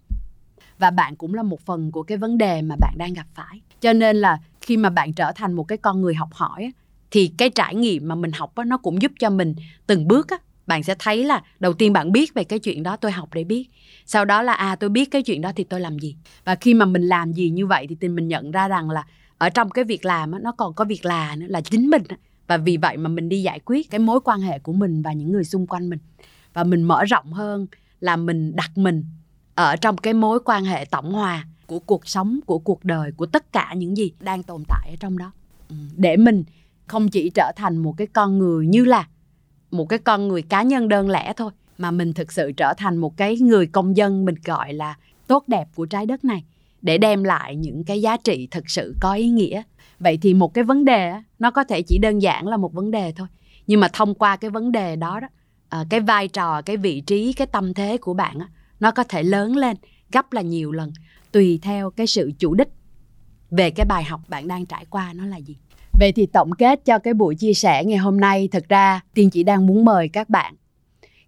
Và 0.80 0.92
bạn 0.92 1.16
cũng 1.16 1.34
là 1.34 1.44
một 1.44 1.62
phần 1.66 1.92
của 1.92 2.04
cái 2.04 2.18
vấn 2.18 2.38
đề 2.38 2.62
mà 2.62 2.76
bạn 2.80 2.94
đang 2.98 3.14
gặp 3.14 3.26
phải. 3.34 3.62
Cho 3.82 3.94
nên 3.94 4.16
là 4.16 4.38
khi 4.62 4.78
mà 4.78 4.90
bạn 4.90 5.14
trở 5.14 5.32
thành 5.32 5.54
một 5.54 5.64
cái 5.64 5.78
con 5.78 6.02
người 6.02 6.16
học 6.16 6.30
hỏi 6.34 6.72
thì 7.12 7.32
cái 7.38 7.50
trải 7.50 7.76
nghiệm 7.76 8.08
mà 8.08 8.16
mình 8.16 8.32
học 8.32 8.54
nó 8.66 8.78
cũng 8.78 9.02
giúp 9.02 9.12
cho 9.20 9.30
mình 9.30 9.56
từng 9.88 10.08
bước 10.08 10.28
bạn 10.68 10.84
sẽ 10.84 10.96
thấy 11.00 11.24
là 11.24 11.42
đầu 11.60 11.74
tiên 11.74 11.94
bạn 11.94 12.12
biết 12.12 12.34
về 12.34 12.44
cái 12.44 12.60
chuyện 12.60 12.84
đó, 12.84 12.96
tôi 12.96 13.12
học 13.12 13.30
để 13.34 13.44
biết. 13.44 13.68
Sau 14.06 14.26
đó 14.26 14.42
là 14.42 14.54
à 14.54 14.76
tôi 14.76 14.90
biết 14.90 15.12
cái 15.12 15.24
chuyện 15.24 15.42
đó 15.42 15.52
thì 15.56 15.64
tôi 15.64 15.80
làm 15.80 16.00
gì? 16.00 16.16
Và 16.46 16.56
khi 16.56 16.74
mà 16.74 16.86
mình 16.86 17.02
làm 17.02 17.34
gì 17.34 17.50
như 17.50 17.68
vậy 17.68 17.88
thì 18.02 18.08
mình 18.08 18.28
nhận 18.28 18.52
ra 18.52 18.68
rằng 18.68 18.90
là 18.90 19.04
ở 19.42 19.50
trong 19.50 19.70
cái 19.70 19.86
việc 19.86 20.06
làm 20.06 20.44
nó 20.44 20.52
còn 20.52 20.74
có 20.74 20.86
việc 20.86 21.06
là 21.06 21.36
nữa, 21.36 21.46
là 21.50 21.62
chính 21.62 21.90
mình 21.90 22.04
và 22.48 22.58
vì 22.58 22.78
vậy 22.78 22.98
mà 22.98 23.10
mình 23.10 23.30
đi 23.30 23.42
giải 23.42 23.60
quyết 23.66 23.90
cái 23.92 24.00
mối 24.00 24.20
quan 24.24 24.42
hệ 24.42 24.60
của 24.60 24.74
mình 24.74 25.02
và 25.02 25.14
những 25.14 25.32
người 25.32 25.44
xung 25.44 25.68
quanh 25.68 25.90
mình. 25.90 26.00
Và 26.54 26.64
mình 26.64 26.84
mở 26.84 27.04
rộng 27.04 27.34
hơn 27.34 27.68
là 28.00 28.16
mình 28.16 28.56
đặt 28.56 28.72
mình 28.76 29.06
ở 29.56 29.76
trong 29.76 29.98
cái 29.98 30.14
mối 30.14 30.40
quan 30.46 30.66
hệ 30.66 30.86
tổng 30.86 31.14
hòa 31.14 31.46
của 31.68 31.80
cuộc 31.80 32.08
sống, 32.08 32.40
của 32.46 32.60
cuộc 32.60 32.86
đời, 32.86 33.12
của 33.12 33.26
tất 33.26 33.54
cả 33.54 33.74
những 33.78 33.98
gì 33.98 34.12
đang 34.20 34.44
tồn 34.44 34.64
tại 34.68 34.90
ở 34.90 34.96
trong 35.00 35.18
đó. 35.18 35.32
Ừ, 35.70 35.76
để 35.96 36.18
mình 36.18 36.44
không 36.88 37.10
chỉ 37.10 37.30
trở 37.30 37.52
thành 37.56 37.78
một 37.78 37.98
cái 37.98 38.08
con 38.08 38.38
người 38.38 38.68
như 38.68 38.86
là 38.86 39.08
một 39.72 39.86
cái 39.86 40.00
con 40.00 40.28
người 40.28 40.42
cá 40.42 40.64
nhân 40.64 40.88
đơn 40.88 41.10
lẻ 41.10 41.34
thôi, 41.38 41.52
mà 41.78 41.92
mình 41.92 42.14
thực 42.14 42.32
sự 42.32 42.52
trở 42.58 42.74
thành 42.78 42.98
một 42.98 43.18
cái 43.18 43.38
người 43.38 43.68
công 43.68 43.98
dân 43.98 44.26
mình 44.26 44.36
gọi 44.46 44.74
là 44.74 44.98
tốt 45.28 45.44
đẹp 45.48 45.68
của 45.76 45.86
trái 45.86 46.06
đất 46.06 46.26
này 46.26 46.44
để 46.82 46.98
đem 46.98 47.24
lại 47.24 47.56
những 47.56 47.84
cái 47.84 48.02
giá 48.02 48.18
trị 48.18 48.48
thực 48.52 48.70
sự 48.70 48.96
có 49.02 49.14
ý 49.14 49.30
nghĩa. 49.30 49.62
Vậy 50.00 50.20
thì 50.22 50.34
một 50.34 50.54
cái 50.54 50.64
vấn 50.64 50.86
đề 50.86 51.14
nó 51.40 51.52
có 51.52 51.64
thể 51.64 51.82
chỉ 51.82 51.98
đơn 51.98 52.20
giản 52.20 52.48
là 52.48 52.58
một 52.58 52.74
vấn 52.74 52.92
đề 52.92 53.14
thôi. 53.16 53.28
Nhưng 53.68 53.80
mà 53.80 53.88
thông 53.94 54.16
qua 54.16 54.36
cái 54.36 54.52
vấn 54.52 54.72
đề 54.72 54.96
đó 54.96 55.20
đó 55.20 55.28
ờ, 55.70 55.86
cái 55.90 56.00
vai 56.00 56.28
trò, 56.28 56.62
cái 56.62 56.78
vị 56.78 57.02
trí, 57.02 57.34
cái 57.34 57.48
tâm 57.48 57.74
thế 57.74 57.98
của 57.98 58.14
bạn 58.14 58.38
nó 58.80 58.92
có 58.92 59.04
thể 59.04 59.24
lớn 59.24 59.56
lên 59.56 59.78
gấp 60.12 60.34
là 60.34 60.42
nhiều 60.42 60.72
lần, 60.72 60.92
tùy 61.32 61.60
theo 61.62 61.90
cái 61.90 62.08
sự 62.08 62.32
chủ 62.40 62.54
đích 62.54 62.68
về 63.52 63.72
cái 63.72 63.86
bài 63.86 64.04
học 64.04 64.22
bạn 64.28 64.48
đang 64.48 64.66
trải 64.66 64.86
qua 64.90 65.14
nó 65.14 65.26
là 65.26 65.38
gì. 65.38 65.58
Vậy 66.00 66.12
thì 66.16 66.26
tổng 66.26 66.52
kết 66.52 66.86
cho 66.86 67.00
cái 67.00 67.14
buổi 67.14 67.36
chia 67.36 67.54
sẻ 67.54 67.86
ngày 67.86 67.98
hôm 67.98 68.20
nay, 68.20 68.50
thực 68.52 68.70
ra 68.70 69.02
tiên 69.14 69.30
chỉ 69.30 69.44
đang 69.44 69.68
muốn 69.68 69.86
mời 69.86 70.10
các 70.10 70.30
bạn. 70.30 70.56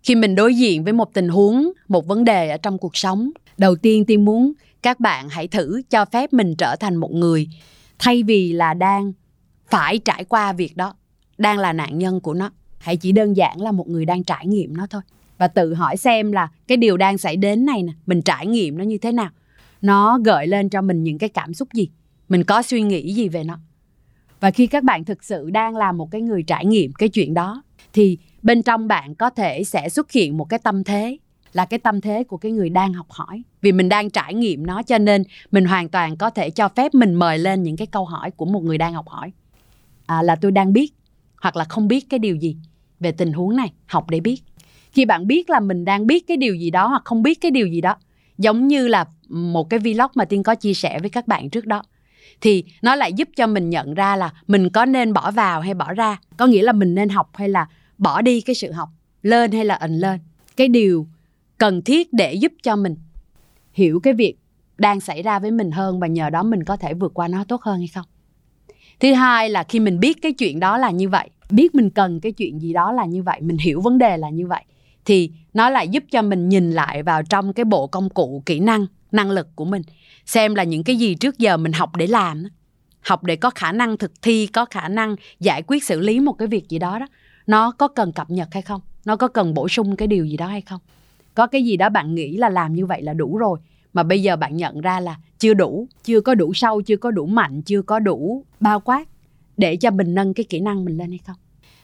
Khi 0.03 0.15
mình 0.15 0.35
đối 0.35 0.55
diện 0.55 0.83
với 0.83 0.93
một 0.93 1.13
tình 1.13 1.29
huống, 1.29 1.71
một 1.87 2.07
vấn 2.07 2.23
đề 2.23 2.49
ở 2.49 2.57
trong 2.57 2.77
cuộc 2.77 2.97
sống, 2.97 3.29
đầu 3.57 3.75
tiên 3.75 4.05
tiên 4.05 4.25
muốn 4.25 4.53
các 4.83 4.99
bạn 4.99 5.29
hãy 5.29 5.47
thử 5.47 5.81
cho 5.89 6.05
phép 6.05 6.33
mình 6.33 6.55
trở 6.55 6.75
thành 6.75 6.95
một 6.95 7.11
người, 7.13 7.47
thay 7.99 8.23
vì 8.23 8.53
là 8.53 8.73
đang 8.73 9.13
phải 9.67 9.97
trải 9.97 10.23
qua 10.23 10.53
việc 10.53 10.77
đó, 10.77 10.95
đang 11.37 11.57
là 11.57 11.73
nạn 11.73 11.97
nhân 11.97 12.19
của 12.19 12.33
nó. 12.33 12.51
Hãy 12.77 12.97
chỉ 12.97 13.11
đơn 13.11 13.37
giản 13.37 13.61
là 13.61 13.71
một 13.71 13.87
người 13.87 14.05
đang 14.05 14.23
trải 14.23 14.47
nghiệm 14.47 14.77
nó 14.77 14.87
thôi. 14.89 15.01
Và 15.37 15.47
tự 15.47 15.73
hỏi 15.73 15.97
xem 15.97 16.31
là 16.31 16.47
cái 16.67 16.77
điều 16.77 16.97
đang 16.97 17.17
xảy 17.17 17.35
đến 17.35 17.65
này 17.65 17.83
nè, 17.83 17.93
mình 18.05 18.21
trải 18.21 18.47
nghiệm 18.47 18.77
nó 18.77 18.83
như 18.83 18.97
thế 18.97 19.11
nào? 19.11 19.29
Nó 19.81 20.19
gợi 20.25 20.47
lên 20.47 20.69
cho 20.69 20.81
mình 20.81 21.03
những 21.03 21.17
cái 21.17 21.29
cảm 21.29 21.53
xúc 21.53 21.67
gì? 21.73 21.89
Mình 22.29 22.43
có 22.43 22.61
suy 22.61 22.81
nghĩ 22.81 23.13
gì 23.13 23.29
về 23.29 23.43
nó? 23.43 23.59
Và 24.39 24.51
khi 24.51 24.67
các 24.67 24.83
bạn 24.83 25.03
thực 25.03 25.23
sự 25.23 25.49
đang 25.49 25.75
là 25.75 25.91
một 25.91 26.11
cái 26.11 26.21
người 26.21 26.43
trải 26.43 26.65
nghiệm 26.65 26.93
cái 26.93 27.09
chuyện 27.09 27.33
đó, 27.33 27.63
thì 27.93 28.17
bên 28.41 28.63
trong 28.63 28.87
bạn 28.87 29.15
có 29.15 29.29
thể 29.29 29.63
sẽ 29.63 29.89
xuất 29.89 30.11
hiện 30.11 30.37
một 30.37 30.45
cái 30.45 30.59
tâm 30.63 30.83
thế 30.83 31.17
là 31.53 31.65
cái 31.65 31.79
tâm 31.79 32.01
thế 32.01 32.23
của 32.23 32.37
cái 32.37 32.51
người 32.51 32.69
đang 32.69 32.93
học 32.93 33.05
hỏi. 33.09 33.43
Vì 33.61 33.71
mình 33.71 33.89
đang 33.89 34.09
trải 34.09 34.33
nghiệm 34.33 34.65
nó 34.65 34.83
cho 34.83 34.97
nên 34.97 35.23
mình 35.51 35.65
hoàn 35.65 35.89
toàn 35.89 36.17
có 36.17 36.29
thể 36.29 36.49
cho 36.49 36.67
phép 36.67 36.93
mình 36.93 37.13
mời 37.13 37.37
lên 37.37 37.63
những 37.63 37.77
cái 37.77 37.87
câu 37.87 38.05
hỏi 38.05 38.31
của 38.31 38.45
một 38.45 38.63
người 38.63 38.77
đang 38.77 38.93
học 38.93 39.07
hỏi. 39.07 39.31
À, 40.05 40.21
là 40.21 40.35
tôi 40.35 40.51
đang 40.51 40.73
biết 40.73 40.93
hoặc 41.41 41.55
là 41.55 41.65
không 41.65 41.87
biết 41.87 42.09
cái 42.09 42.19
điều 42.19 42.35
gì 42.35 42.57
về 42.99 43.11
tình 43.11 43.33
huống 43.33 43.55
này 43.55 43.73
học 43.85 44.09
để 44.09 44.19
biết. 44.19 44.43
Khi 44.91 45.05
bạn 45.05 45.27
biết 45.27 45.49
là 45.49 45.59
mình 45.59 45.85
đang 45.85 46.07
biết 46.07 46.27
cái 46.27 46.37
điều 46.37 46.55
gì 46.55 46.69
đó 46.69 46.87
hoặc 46.87 47.01
không 47.05 47.23
biết 47.23 47.41
cái 47.41 47.51
điều 47.51 47.67
gì 47.67 47.81
đó 47.81 47.95
giống 48.37 48.67
như 48.67 48.87
là 48.87 49.05
một 49.29 49.69
cái 49.69 49.79
vlog 49.79 50.11
mà 50.15 50.25
tiên 50.25 50.43
có 50.43 50.55
chia 50.55 50.73
sẻ 50.73 50.99
với 50.99 51.09
các 51.09 51.27
bạn 51.27 51.49
trước 51.49 51.65
đó 51.65 51.83
thì 52.41 52.63
nó 52.81 52.95
lại 52.95 53.13
giúp 53.13 53.29
cho 53.35 53.47
mình 53.47 53.69
nhận 53.69 53.93
ra 53.93 54.15
là 54.15 54.33
mình 54.47 54.69
có 54.69 54.85
nên 54.85 55.13
bỏ 55.13 55.31
vào 55.31 55.61
hay 55.61 55.73
bỏ 55.73 55.93
ra. 55.93 56.17
Có 56.37 56.45
nghĩa 56.45 56.63
là 56.63 56.71
mình 56.71 56.95
nên 56.95 57.09
học 57.09 57.29
hay 57.33 57.49
là 57.49 57.67
bỏ 57.97 58.21
đi 58.21 58.41
cái 58.41 58.55
sự 58.55 58.71
học 58.71 58.89
lên 59.21 59.51
hay 59.51 59.65
là 59.65 59.75
ẩn 59.75 59.91
lên 59.99 60.19
cái 60.57 60.67
điều 60.67 61.07
cần 61.63 61.81
thiết 61.81 62.13
để 62.13 62.33
giúp 62.33 62.51
cho 62.63 62.75
mình 62.75 62.95
hiểu 63.73 63.99
cái 63.99 64.13
việc 64.13 64.35
đang 64.77 64.99
xảy 64.99 65.21
ra 65.21 65.39
với 65.39 65.51
mình 65.51 65.71
hơn 65.71 65.99
và 65.99 66.07
nhờ 66.07 66.29
đó 66.29 66.43
mình 66.43 66.63
có 66.63 66.77
thể 66.77 66.93
vượt 66.93 67.13
qua 67.13 67.27
nó 67.27 67.43
tốt 67.43 67.61
hơn 67.61 67.77
hay 67.77 67.87
không. 67.87 68.05
Thứ 68.99 69.13
hai 69.13 69.49
là 69.49 69.63
khi 69.63 69.79
mình 69.79 69.99
biết 69.99 70.21
cái 70.21 70.33
chuyện 70.33 70.59
đó 70.59 70.77
là 70.77 70.91
như 70.91 71.09
vậy, 71.09 71.29
biết 71.49 71.75
mình 71.75 71.89
cần 71.89 72.19
cái 72.19 72.31
chuyện 72.31 72.59
gì 72.59 72.73
đó 72.73 72.91
là 72.91 73.05
như 73.05 73.23
vậy, 73.23 73.41
mình 73.41 73.57
hiểu 73.57 73.81
vấn 73.81 73.97
đề 73.97 74.17
là 74.17 74.29
như 74.29 74.47
vậy, 74.47 74.63
thì 75.05 75.31
nó 75.53 75.69
lại 75.69 75.87
giúp 75.87 76.03
cho 76.11 76.21
mình 76.21 76.49
nhìn 76.49 76.71
lại 76.71 77.03
vào 77.03 77.23
trong 77.23 77.53
cái 77.53 77.65
bộ 77.65 77.87
công 77.87 78.09
cụ 78.09 78.43
kỹ 78.45 78.59
năng 78.59 78.85
năng 79.11 79.31
lực 79.31 79.55
của 79.55 79.65
mình, 79.65 79.81
xem 80.25 80.55
là 80.55 80.63
những 80.63 80.83
cái 80.83 80.95
gì 80.95 81.15
trước 81.15 81.37
giờ 81.37 81.57
mình 81.57 81.73
học 81.73 81.95
để 81.95 82.07
làm 82.07 82.43
học 83.01 83.23
để 83.23 83.35
có 83.35 83.49
khả 83.49 83.71
năng 83.71 83.97
thực 83.97 84.21
thi, 84.21 84.47
có 84.47 84.65
khả 84.65 84.87
năng 84.87 85.15
giải 85.39 85.63
quyết 85.67 85.83
xử 85.83 85.99
lý 85.99 86.19
một 86.19 86.33
cái 86.33 86.47
việc 86.47 86.69
gì 86.69 86.79
đó 86.79 86.99
đó, 86.99 87.07
nó 87.47 87.71
có 87.71 87.87
cần 87.87 88.11
cập 88.11 88.29
nhật 88.29 88.47
hay 88.51 88.61
không? 88.61 88.81
Nó 89.05 89.15
có 89.15 89.27
cần 89.27 89.53
bổ 89.53 89.67
sung 89.67 89.95
cái 89.95 90.07
điều 90.07 90.25
gì 90.25 90.37
đó 90.37 90.47
hay 90.47 90.61
không? 90.61 90.79
Có 91.35 91.47
cái 91.47 91.63
gì 91.63 91.77
đó 91.77 91.89
bạn 91.89 92.15
nghĩ 92.15 92.37
là 92.37 92.49
làm 92.49 92.73
như 92.73 92.85
vậy 92.85 93.01
là 93.01 93.13
đủ 93.13 93.37
rồi. 93.37 93.59
Mà 93.93 94.03
bây 94.03 94.21
giờ 94.21 94.35
bạn 94.35 94.57
nhận 94.57 94.81
ra 94.81 94.99
là 94.99 95.17
chưa 95.39 95.53
đủ, 95.53 95.87
chưa 96.03 96.21
có 96.21 96.35
đủ 96.35 96.53
sâu, 96.53 96.81
chưa 96.81 96.97
có 96.97 97.11
đủ 97.11 97.25
mạnh, 97.25 97.61
chưa 97.61 97.81
có 97.81 97.99
đủ 97.99 98.43
bao 98.59 98.79
quát 98.79 99.07
để 99.57 99.75
cho 99.75 99.91
mình 99.91 100.15
nâng 100.15 100.33
cái 100.33 100.43
kỹ 100.43 100.59
năng 100.59 100.85
mình 100.85 100.97
lên 100.97 101.09
hay 101.09 101.19
không? 101.27 101.35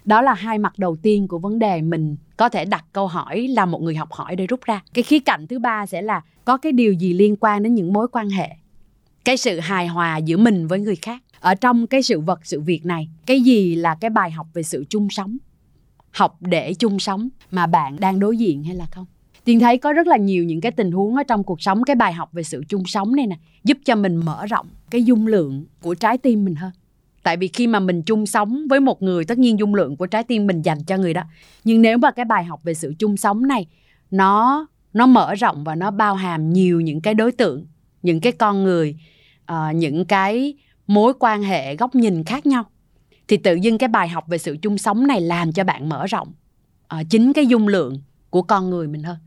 Đó 0.06 0.22
là 0.22 0.34
hai 0.34 0.58
mặt 0.58 0.74
đầu 0.78 0.96
tiên 0.96 1.28
của 1.28 1.40
vấn 1.40 1.60
đề 1.60 1.82
mình 1.82 2.16
có 2.38 2.50
thể 2.50 2.66
đặt 2.66 2.86
câu 2.94 3.08
hỏi 3.08 3.48
là 3.48 3.66
một 3.66 3.82
người 3.82 3.96
học 3.96 4.12
hỏi 4.12 4.36
để 4.36 4.48
rút 4.48 4.62
ra. 4.64 4.84
Cái 4.94 5.04
khía 5.04 5.20
cạnh 5.20 5.48
thứ 5.48 5.60
ba 5.60 5.86
sẽ 5.86 6.02
là 6.02 6.22
có 6.46 6.58
cái 6.58 6.72
điều 6.72 6.94
gì 6.94 7.14
liên 7.14 7.36
quan 7.40 7.64
đến 7.64 7.76
những 7.76 7.94
mối 7.94 8.08
quan 8.12 8.30
hệ, 8.30 8.50
cái 9.26 9.38
sự 9.38 9.60
hài 9.60 9.88
hòa 9.88 10.18
giữa 10.18 10.38
mình 10.38 10.68
với 10.68 10.80
người 10.80 10.96
khác. 10.96 11.24
Ở 11.40 11.56
trong 11.56 11.88
cái 11.88 12.04
sự 12.04 12.20
vật, 12.20 12.40
sự 12.44 12.62
việc 12.62 12.86
này, 12.86 13.10
cái 13.26 13.42
gì 13.42 13.76
là 13.76 13.96
cái 13.96 14.10
bài 14.10 14.32
học 14.32 14.48
về 14.54 14.64
sự 14.64 14.86
chung 14.90 15.10
sống? 15.10 15.38
Học 16.12 16.38
để 16.40 16.74
chung 16.74 17.00
sống 17.00 17.30
mà 17.52 17.68
bạn 17.68 18.00
đang 18.00 18.20
đối 18.20 18.38
diện 18.38 18.64
hay 18.64 18.76
là 18.76 18.86
không? 18.92 19.06
Tiên 19.50 19.60
thấy 19.60 19.78
có 19.78 19.94
rất 19.94 20.08
là 20.08 20.18
nhiều 20.18 20.44
những 20.44 20.62
cái 20.62 20.72
tình 20.72 20.92
huống 20.92 21.16
ở 21.16 21.24
trong 21.24 21.44
cuộc 21.44 21.62
sống 21.62 21.84
cái 21.84 21.96
bài 21.96 22.14
học 22.14 22.30
về 22.34 22.44
sự 22.44 22.64
chung 22.70 22.86
sống 22.86 23.16
này 23.16 23.28
nè 23.28 23.36
giúp 23.64 23.78
cho 23.86 23.96
mình 23.96 24.16
mở 24.16 24.46
rộng 24.46 24.68
cái 24.90 25.04
dung 25.04 25.28
lượng 25.28 25.66
của 25.82 25.96
trái 25.96 26.18
tim 26.18 26.46
mình 26.46 26.56
hơn. 26.56 26.72
Tại 27.24 27.38
vì 27.38 27.48
khi 27.48 27.68
mà 27.68 27.80
mình 27.80 28.02
chung 28.02 28.26
sống 28.26 28.68
với 28.70 28.80
một 28.80 29.02
người 29.02 29.26
tất 29.26 29.38
nhiên 29.38 29.60
dung 29.60 29.76
lượng 29.76 29.98
của 29.98 30.08
trái 30.08 30.24
tim 30.24 30.48
mình 30.48 30.62
dành 30.62 30.84
cho 30.84 30.98
người 30.98 31.14
đó. 31.14 31.24
Nhưng 31.64 31.82
nếu 31.82 31.98
mà 31.98 32.12
cái 32.12 32.26
bài 32.26 32.44
học 32.44 32.64
về 32.64 32.74
sự 32.74 32.94
chung 33.00 33.18
sống 33.18 33.48
này 33.48 33.68
nó 34.12 34.68
nó 34.94 35.06
mở 35.06 35.36
rộng 35.36 35.64
và 35.64 35.76
nó 35.76 35.92
bao 35.92 36.16
hàm 36.16 36.54
nhiều 36.54 36.82
những 36.82 37.02
cái 37.02 37.14
đối 37.14 37.32
tượng 37.32 37.66
những 38.04 38.22
cái 38.22 38.32
con 38.32 38.64
người 38.64 38.96
uh, 39.52 39.76
những 39.76 40.06
cái 40.06 40.54
mối 40.88 41.14
quan 41.20 41.44
hệ 41.44 41.76
góc 41.76 41.96
nhìn 41.96 42.24
khác 42.24 42.46
nhau 42.46 42.64
thì 43.28 43.38
tự 43.38 43.56
dưng 43.56 43.78
cái 43.78 43.88
bài 43.88 44.08
học 44.08 44.28
về 44.28 44.38
sự 44.38 44.58
chung 44.62 44.78
sống 44.78 45.08
này 45.08 45.22
làm 45.22 45.52
cho 45.52 45.64
bạn 45.64 45.90
mở 45.90 46.06
rộng 46.06 46.28
uh, 47.00 47.06
chính 47.10 47.34
cái 47.34 47.48
dung 47.48 47.68
lượng 47.68 48.02
của 48.30 48.42
con 48.42 48.70
người 48.70 48.88
mình 48.88 49.04
hơn 49.04 49.18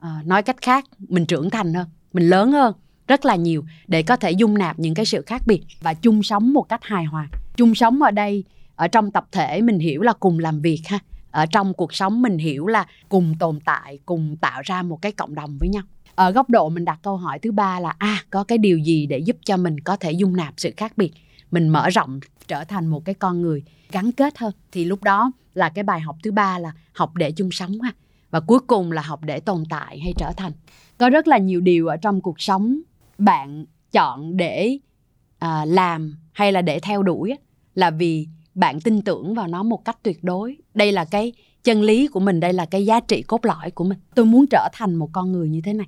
à, 0.00 0.22
nói 0.24 0.42
cách 0.42 0.56
khác 0.62 0.84
mình 0.98 1.26
trưởng 1.26 1.50
thành 1.50 1.74
hơn 1.74 1.86
mình 2.12 2.28
lớn 2.28 2.52
hơn 2.52 2.74
rất 3.08 3.24
là 3.24 3.36
nhiều 3.36 3.64
để 3.86 4.02
có 4.02 4.16
thể 4.16 4.30
dung 4.30 4.58
nạp 4.58 4.78
những 4.78 4.94
cái 4.94 5.06
sự 5.06 5.22
khác 5.26 5.42
biệt 5.46 5.62
và 5.80 5.94
chung 5.94 6.22
sống 6.22 6.52
một 6.52 6.62
cách 6.62 6.84
hài 6.84 7.04
hòa. 7.04 7.28
Chung 7.56 7.74
sống 7.74 8.02
ở 8.02 8.10
đây 8.10 8.44
ở 8.76 8.88
trong 8.88 9.10
tập 9.10 9.26
thể 9.32 9.62
mình 9.62 9.78
hiểu 9.78 10.02
là 10.02 10.12
cùng 10.12 10.38
làm 10.38 10.60
việc 10.60 10.80
ha. 10.86 10.98
Ở 11.30 11.46
trong 11.46 11.74
cuộc 11.74 11.94
sống 11.94 12.22
mình 12.22 12.38
hiểu 12.38 12.66
là 12.66 12.86
cùng 13.08 13.34
tồn 13.38 13.58
tại 13.64 13.98
cùng 14.06 14.36
tạo 14.36 14.62
ra 14.64 14.82
một 14.82 15.02
cái 15.02 15.12
cộng 15.12 15.34
đồng 15.34 15.58
với 15.58 15.68
nhau. 15.68 15.82
Ở 16.14 16.30
góc 16.30 16.50
độ 16.50 16.68
mình 16.68 16.84
đặt 16.84 16.98
câu 17.02 17.16
hỏi 17.16 17.38
thứ 17.38 17.52
ba 17.52 17.80
là 17.80 17.94
à 17.98 18.22
có 18.30 18.44
cái 18.44 18.58
điều 18.58 18.78
gì 18.78 19.06
để 19.06 19.18
giúp 19.18 19.36
cho 19.44 19.56
mình 19.56 19.80
có 19.80 19.96
thể 19.96 20.12
dung 20.12 20.36
nạp 20.36 20.54
sự 20.56 20.72
khác 20.76 20.92
biệt? 20.96 21.12
Mình 21.50 21.68
mở 21.68 21.88
rộng 21.88 22.20
trở 22.48 22.64
thành 22.64 22.86
một 22.86 23.04
cái 23.04 23.14
con 23.14 23.42
người 23.42 23.62
gắn 23.90 24.12
kết 24.12 24.38
hơn. 24.38 24.52
Thì 24.72 24.84
lúc 24.84 25.02
đó 25.02 25.32
là 25.54 25.68
cái 25.68 25.84
bài 25.84 26.00
học 26.00 26.16
thứ 26.22 26.32
ba 26.32 26.58
là 26.58 26.72
học 26.92 27.16
để 27.16 27.32
chung 27.32 27.50
sống 27.50 27.80
ha 27.80 27.92
và 28.36 28.40
cuối 28.40 28.60
cùng 28.66 28.92
là 28.92 29.02
học 29.02 29.20
để 29.24 29.40
tồn 29.40 29.64
tại 29.70 30.00
hay 30.00 30.12
trở 30.16 30.32
thành. 30.36 30.52
Có 30.98 31.10
rất 31.10 31.28
là 31.28 31.38
nhiều 31.38 31.60
điều 31.60 31.86
ở 31.86 31.96
trong 31.96 32.20
cuộc 32.20 32.40
sống 32.40 32.80
bạn 33.18 33.64
chọn 33.92 34.36
để 34.36 34.78
à, 35.38 35.64
làm 35.64 36.16
hay 36.32 36.52
là 36.52 36.62
để 36.62 36.80
theo 36.80 37.02
đuổi 37.02 37.36
là 37.74 37.90
vì 37.90 38.28
bạn 38.54 38.80
tin 38.80 39.02
tưởng 39.02 39.34
vào 39.34 39.46
nó 39.46 39.62
một 39.62 39.84
cách 39.84 39.98
tuyệt 40.02 40.24
đối. 40.24 40.56
Đây 40.74 40.92
là 40.92 41.04
cái 41.04 41.32
chân 41.64 41.82
lý 41.82 42.06
của 42.06 42.20
mình 42.20 42.40
đây 42.40 42.52
là 42.52 42.66
cái 42.66 42.86
giá 42.86 43.00
trị 43.00 43.22
cốt 43.22 43.46
lõi 43.46 43.70
của 43.70 43.84
mình. 43.84 43.98
Tôi 44.14 44.26
muốn 44.26 44.46
trở 44.50 44.68
thành 44.72 44.94
một 44.94 45.08
con 45.12 45.32
người 45.32 45.48
như 45.48 45.60
thế 45.64 45.72
này. 45.72 45.86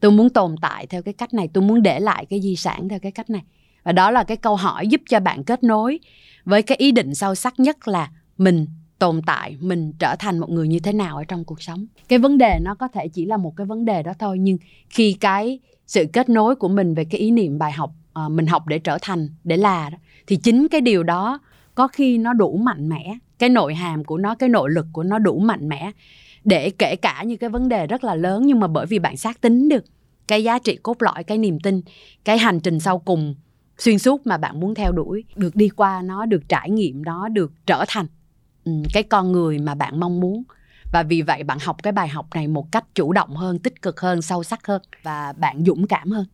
Tôi 0.00 0.10
muốn 0.10 0.30
tồn 0.30 0.54
tại 0.62 0.86
theo 0.86 1.02
cái 1.02 1.14
cách 1.14 1.34
này. 1.34 1.48
Tôi 1.52 1.64
muốn 1.64 1.82
để 1.82 2.00
lại 2.00 2.26
cái 2.26 2.40
di 2.40 2.56
sản 2.56 2.88
theo 2.88 2.98
cái 2.98 3.12
cách 3.12 3.30
này. 3.30 3.42
Và 3.82 3.92
đó 3.92 4.10
là 4.10 4.24
cái 4.24 4.36
câu 4.36 4.56
hỏi 4.56 4.86
giúp 4.86 5.00
cho 5.08 5.20
bạn 5.20 5.44
kết 5.44 5.64
nối 5.64 6.00
với 6.44 6.62
cái 6.62 6.76
ý 6.78 6.92
định 6.92 7.14
sâu 7.14 7.34
sắc 7.34 7.60
nhất 7.60 7.88
là 7.88 8.10
mình 8.38 8.66
tồn 9.00 9.22
tại 9.26 9.56
mình 9.60 9.92
trở 9.98 10.14
thành 10.18 10.38
một 10.38 10.50
người 10.50 10.68
như 10.68 10.80
thế 10.80 10.92
nào 10.92 11.16
ở 11.16 11.24
trong 11.24 11.44
cuộc 11.44 11.62
sống. 11.62 11.86
Cái 12.08 12.18
vấn 12.18 12.38
đề 12.38 12.58
nó 12.62 12.74
có 12.74 12.88
thể 12.88 13.08
chỉ 13.08 13.24
là 13.24 13.36
một 13.36 13.56
cái 13.56 13.66
vấn 13.66 13.84
đề 13.84 14.02
đó 14.02 14.12
thôi 14.18 14.38
nhưng 14.38 14.58
khi 14.90 15.12
cái 15.12 15.60
sự 15.86 16.04
kết 16.12 16.28
nối 16.28 16.56
của 16.56 16.68
mình 16.68 16.94
về 16.94 17.04
cái 17.04 17.20
ý 17.20 17.30
niệm 17.30 17.58
bài 17.58 17.72
học 17.72 17.92
à, 18.12 18.28
mình 18.28 18.46
học 18.46 18.66
để 18.66 18.78
trở 18.78 18.98
thành 19.02 19.28
để 19.44 19.56
là 19.56 19.90
thì 20.26 20.36
chính 20.36 20.68
cái 20.68 20.80
điều 20.80 21.02
đó 21.02 21.40
có 21.74 21.88
khi 21.88 22.18
nó 22.18 22.32
đủ 22.32 22.56
mạnh 22.56 22.88
mẽ. 22.88 23.14
Cái 23.38 23.48
nội 23.48 23.74
hàm 23.74 24.04
của 24.04 24.18
nó 24.18 24.34
cái 24.34 24.48
nội 24.48 24.70
lực 24.70 24.86
của 24.92 25.02
nó 25.02 25.18
đủ 25.18 25.38
mạnh 25.38 25.68
mẽ 25.68 25.92
để 26.44 26.70
kể 26.70 26.96
cả 26.96 27.22
như 27.22 27.36
cái 27.36 27.50
vấn 27.50 27.68
đề 27.68 27.86
rất 27.86 28.04
là 28.04 28.14
lớn 28.14 28.46
nhưng 28.46 28.60
mà 28.60 28.66
bởi 28.66 28.86
vì 28.86 28.98
bạn 28.98 29.16
xác 29.16 29.40
tính 29.40 29.68
được 29.68 29.84
cái 30.28 30.44
giá 30.44 30.58
trị 30.58 30.76
cốt 30.82 31.02
lõi 31.02 31.24
cái 31.24 31.38
niềm 31.38 31.60
tin 31.60 31.80
cái 32.24 32.38
hành 32.38 32.60
trình 32.60 32.80
sau 32.80 32.98
cùng 32.98 33.34
xuyên 33.78 33.98
suốt 33.98 34.26
mà 34.26 34.36
bạn 34.36 34.60
muốn 34.60 34.74
theo 34.74 34.92
đuổi 34.92 35.24
được 35.36 35.56
đi 35.56 35.68
qua 35.68 36.02
nó 36.02 36.26
được 36.26 36.48
trải 36.48 36.70
nghiệm 36.70 37.04
nó 37.04 37.28
được 37.28 37.52
trở 37.66 37.84
thành. 37.88 38.06
Ừ, 38.64 38.72
cái 38.92 39.02
con 39.02 39.32
người 39.32 39.58
mà 39.58 39.74
bạn 39.74 40.00
mong 40.00 40.20
muốn. 40.20 40.42
Và 40.92 41.02
vì 41.02 41.22
vậy 41.22 41.44
bạn 41.44 41.58
học 41.60 41.76
cái 41.82 41.92
bài 41.92 42.08
học 42.08 42.26
này 42.34 42.48
một 42.48 42.72
cách 42.72 42.84
chủ 42.94 43.12
động 43.12 43.36
hơn 43.36 43.58
tích 43.58 43.82
cực 43.82 44.00
hơn 44.00 44.22
sâu 44.22 44.44
sắc 44.44 44.66
hơn 44.66 44.82
và 45.02 45.32
bạn 45.32 45.64
dũng 45.64 45.86
cảm 45.86 46.10
hơn 46.10 46.26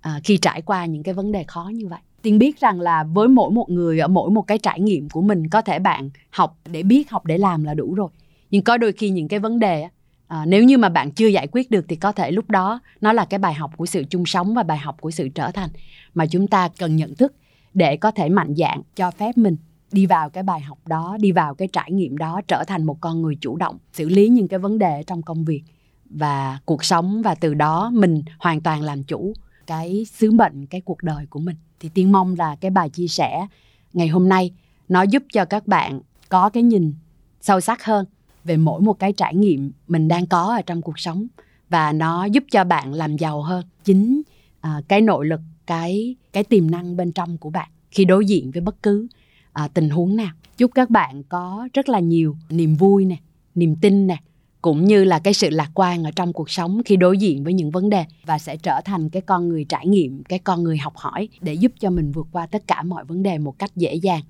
à, 0.00 0.20
khi 0.24 0.36
trải 0.36 0.62
qua 0.62 0.86
những 0.86 1.02
cái 1.02 1.14
vấn 1.14 1.32
đề 1.32 1.44
khó 1.44 1.70
như 1.74 1.88
vậy. 1.88 2.00
Tiên 2.22 2.38
biết 2.38 2.60
rằng 2.60 2.80
là 2.80 3.04
với 3.04 3.28
mỗi 3.28 3.50
một 3.50 3.70
người 3.70 3.98
ở 3.98 4.08
mỗi 4.08 4.30
một 4.30 4.42
cái 4.42 4.58
trải 4.58 4.80
nghiệm 4.80 5.08
của 5.08 5.22
mình 5.22 5.48
có 5.48 5.62
thể 5.62 5.78
bạn 5.78 6.10
học 6.30 6.56
để 6.64 6.82
biết 6.82 7.10
học 7.10 7.26
để 7.26 7.38
làm 7.38 7.64
là 7.64 7.74
đủ 7.74 7.94
rồi. 7.94 8.08
Nhưng 8.50 8.62
có 8.62 8.76
đôi 8.76 8.92
khi 8.92 9.10
những 9.10 9.28
cái 9.28 9.40
vấn 9.40 9.58
đề 9.58 9.88
à, 10.26 10.44
nếu 10.46 10.64
như 10.64 10.78
mà 10.78 10.88
bạn 10.88 11.10
chưa 11.10 11.26
giải 11.26 11.46
quyết 11.52 11.70
được 11.70 11.84
thì 11.88 11.96
có 11.96 12.12
thể 12.12 12.30
lúc 12.30 12.50
đó 12.50 12.80
nó 13.00 13.12
là 13.12 13.24
cái 13.24 13.38
bài 13.38 13.54
học 13.54 13.70
của 13.76 13.86
sự 13.86 14.04
chung 14.10 14.26
sống 14.26 14.54
và 14.54 14.62
bài 14.62 14.78
học 14.78 14.96
của 15.00 15.10
sự 15.10 15.28
trở 15.28 15.50
thành 15.50 15.70
mà 16.14 16.26
chúng 16.26 16.46
ta 16.46 16.68
cần 16.78 16.96
nhận 16.96 17.14
thức 17.14 17.34
để 17.74 17.96
có 17.96 18.10
thể 18.10 18.28
mạnh 18.28 18.54
dạn 18.56 18.82
cho 18.96 19.10
phép 19.10 19.36
mình 19.38 19.56
đi 19.94 20.06
vào 20.06 20.30
cái 20.30 20.42
bài 20.42 20.60
học 20.60 20.78
đó 20.86 21.16
đi 21.20 21.32
vào 21.32 21.54
cái 21.54 21.68
trải 21.72 21.92
nghiệm 21.92 22.18
đó 22.18 22.40
trở 22.48 22.64
thành 22.66 22.84
một 22.84 23.00
con 23.00 23.22
người 23.22 23.36
chủ 23.40 23.56
động 23.56 23.78
xử 23.92 24.08
lý 24.08 24.28
những 24.28 24.48
cái 24.48 24.58
vấn 24.58 24.78
đề 24.78 25.02
trong 25.06 25.22
công 25.22 25.44
việc. 25.44 25.62
Và 26.10 26.58
cuộc 26.64 26.84
sống 26.84 27.22
và 27.22 27.34
từ 27.34 27.54
đó 27.54 27.90
mình 27.94 28.22
hoàn 28.38 28.60
toàn 28.60 28.82
làm 28.82 29.02
chủ 29.02 29.32
cái 29.66 30.06
sứ 30.12 30.30
mệnh 30.30 30.66
cái 30.66 30.80
cuộc 30.80 31.02
đời 31.02 31.26
của 31.26 31.40
mình. 31.40 31.56
Thì 31.80 31.88
tiên 31.88 32.12
mong 32.12 32.34
là 32.38 32.56
cái 32.56 32.70
bài 32.70 32.90
chia 32.90 33.08
sẻ 33.08 33.46
ngày 33.92 34.08
hôm 34.08 34.28
nay 34.28 34.52
nó 34.88 35.02
giúp 35.02 35.22
cho 35.32 35.44
các 35.44 35.66
bạn 35.66 36.00
có 36.28 36.48
cái 36.48 36.62
nhìn 36.62 36.94
sâu 37.40 37.60
sắc 37.60 37.84
hơn 37.84 38.06
về 38.44 38.56
mỗi 38.56 38.80
một 38.80 38.98
cái 38.98 39.12
trải 39.12 39.34
nghiệm 39.34 39.72
mình 39.88 40.08
đang 40.08 40.26
có 40.26 40.54
ở 40.56 40.62
trong 40.62 40.82
cuộc 40.82 40.98
sống. 40.98 41.26
Và 41.68 41.92
nó 41.92 42.24
giúp 42.24 42.44
cho 42.50 42.64
bạn 42.64 42.94
làm 42.94 43.16
giàu 43.16 43.42
hơn 43.42 43.64
chính 43.84 44.22
à, 44.60 44.80
cái 44.88 45.00
nội 45.00 45.26
lực 45.26 45.40
cái 45.66 46.16
cái 46.32 46.44
tiềm 46.44 46.70
năng 46.70 46.96
bên 46.96 47.12
trong 47.12 47.38
của 47.38 47.50
bạn 47.50 47.68
khi 47.90 48.04
đối 48.04 48.26
diện 48.26 48.50
với 48.50 48.60
bất 48.60 48.82
cứ 48.82 49.08
à, 49.54 49.68
tình 49.74 49.90
huống 49.90 50.16
nào? 50.16 50.30
Chúc 50.56 50.70
các 50.74 50.90
bạn 50.90 51.22
có 51.22 51.68
rất 51.74 51.88
là 51.88 52.00
nhiều 52.00 52.36
niềm 52.50 52.74
vui 52.74 53.04
nè 53.04 53.16
niềm 53.54 53.76
tin 53.80 54.06
nè 54.06 54.16
cũng 54.62 54.84
như 54.84 55.04
là 55.04 55.18
cái 55.18 55.34
sự 55.34 55.50
lạc 55.50 55.70
quan 55.74 56.04
ở 56.04 56.10
trong 56.16 56.32
cuộc 56.32 56.50
sống 56.50 56.80
khi 56.84 56.96
đối 56.96 57.18
diện 57.18 57.44
với 57.44 57.52
những 57.52 57.70
vấn 57.70 57.90
đề 57.90 58.04
và 58.26 58.38
sẽ 58.38 58.56
trở 58.56 58.80
thành 58.84 59.10
cái 59.10 59.22
con 59.22 59.48
người 59.48 59.64
trải 59.68 59.86
nghiệm 59.86 60.22
cái 60.24 60.38
con 60.38 60.62
người 60.62 60.78
học 60.78 60.96
hỏi 60.96 61.28
để 61.40 61.54
giúp 61.54 61.72
cho 61.80 61.90
mình 61.90 62.12
vượt 62.12 62.26
qua 62.32 62.46
tất 62.46 62.62
cả 62.66 62.82
mọi 62.82 63.04
vấn 63.04 63.22
đề 63.22 63.38
một 63.38 63.58
cách 63.58 63.76
dễ 63.76 63.94
dàng. 63.94 64.20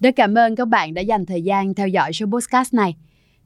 Rất 0.00 0.16
cảm 0.16 0.38
ơn 0.38 0.56
các 0.56 0.68
bạn 0.68 0.94
đã 0.94 1.02
dành 1.02 1.26
thời 1.26 1.42
gian 1.42 1.74
theo 1.74 1.88
dõi 1.88 2.12
số 2.12 2.26
podcast 2.26 2.74
này. 2.74 2.94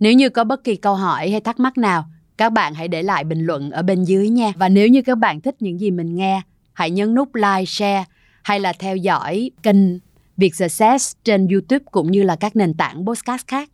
Nếu 0.00 0.12
như 0.12 0.28
có 0.28 0.44
bất 0.44 0.64
kỳ 0.64 0.76
câu 0.76 0.94
hỏi 0.94 1.30
hay 1.30 1.40
thắc 1.40 1.60
mắc 1.60 1.78
nào 1.78 2.04
các 2.38 2.52
bạn 2.52 2.74
hãy 2.74 2.88
để 2.88 3.02
lại 3.02 3.24
bình 3.24 3.40
luận 3.40 3.70
ở 3.70 3.82
bên 3.82 4.04
dưới 4.04 4.28
nha. 4.28 4.52
Và 4.56 4.68
nếu 4.68 4.88
như 4.88 5.02
các 5.02 5.18
bạn 5.18 5.40
thích 5.40 5.56
những 5.60 5.80
gì 5.80 5.90
mình 5.90 6.16
nghe 6.16 6.42
hãy 6.72 6.90
nhấn 6.90 7.14
nút 7.14 7.34
like 7.34 7.64
share 7.66 8.04
hay 8.42 8.60
là 8.60 8.72
theo 8.78 8.96
dõi 8.96 9.50
kênh 9.62 9.76
Việc 10.36 10.54
Success 10.54 11.16
trên 11.24 11.48
YouTube 11.48 11.84
cũng 11.90 12.10
như 12.10 12.22
là 12.22 12.36
các 12.36 12.56
nền 12.56 12.74
tảng 12.74 13.06
podcast 13.06 13.46
khác. 13.46 13.70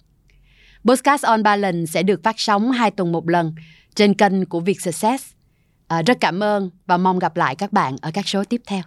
Podcast 0.84 1.24
on 1.24 1.42
Balance 1.42 1.86
sẽ 1.86 2.02
được 2.02 2.22
phát 2.22 2.34
sóng 2.38 2.70
hai 2.70 2.90
tuần 2.90 3.12
một 3.12 3.28
lần 3.28 3.54
trên 3.94 4.14
kênh 4.14 4.46
của 4.46 4.60
Việc 4.60 4.80
Success. 4.80 5.32
À, 5.88 6.02
rất 6.02 6.20
cảm 6.20 6.42
ơn 6.42 6.70
và 6.86 6.96
mong 6.96 7.18
gặp 7.18 7.36
lại 7.36 7.56
các 7.56 7.72
bạn 7.72 7.96
ở 8.02 8.10
các 8.14 8.28
số 8.28 8.44
tiếp 8.44 8.60
theo. 8.66 8.82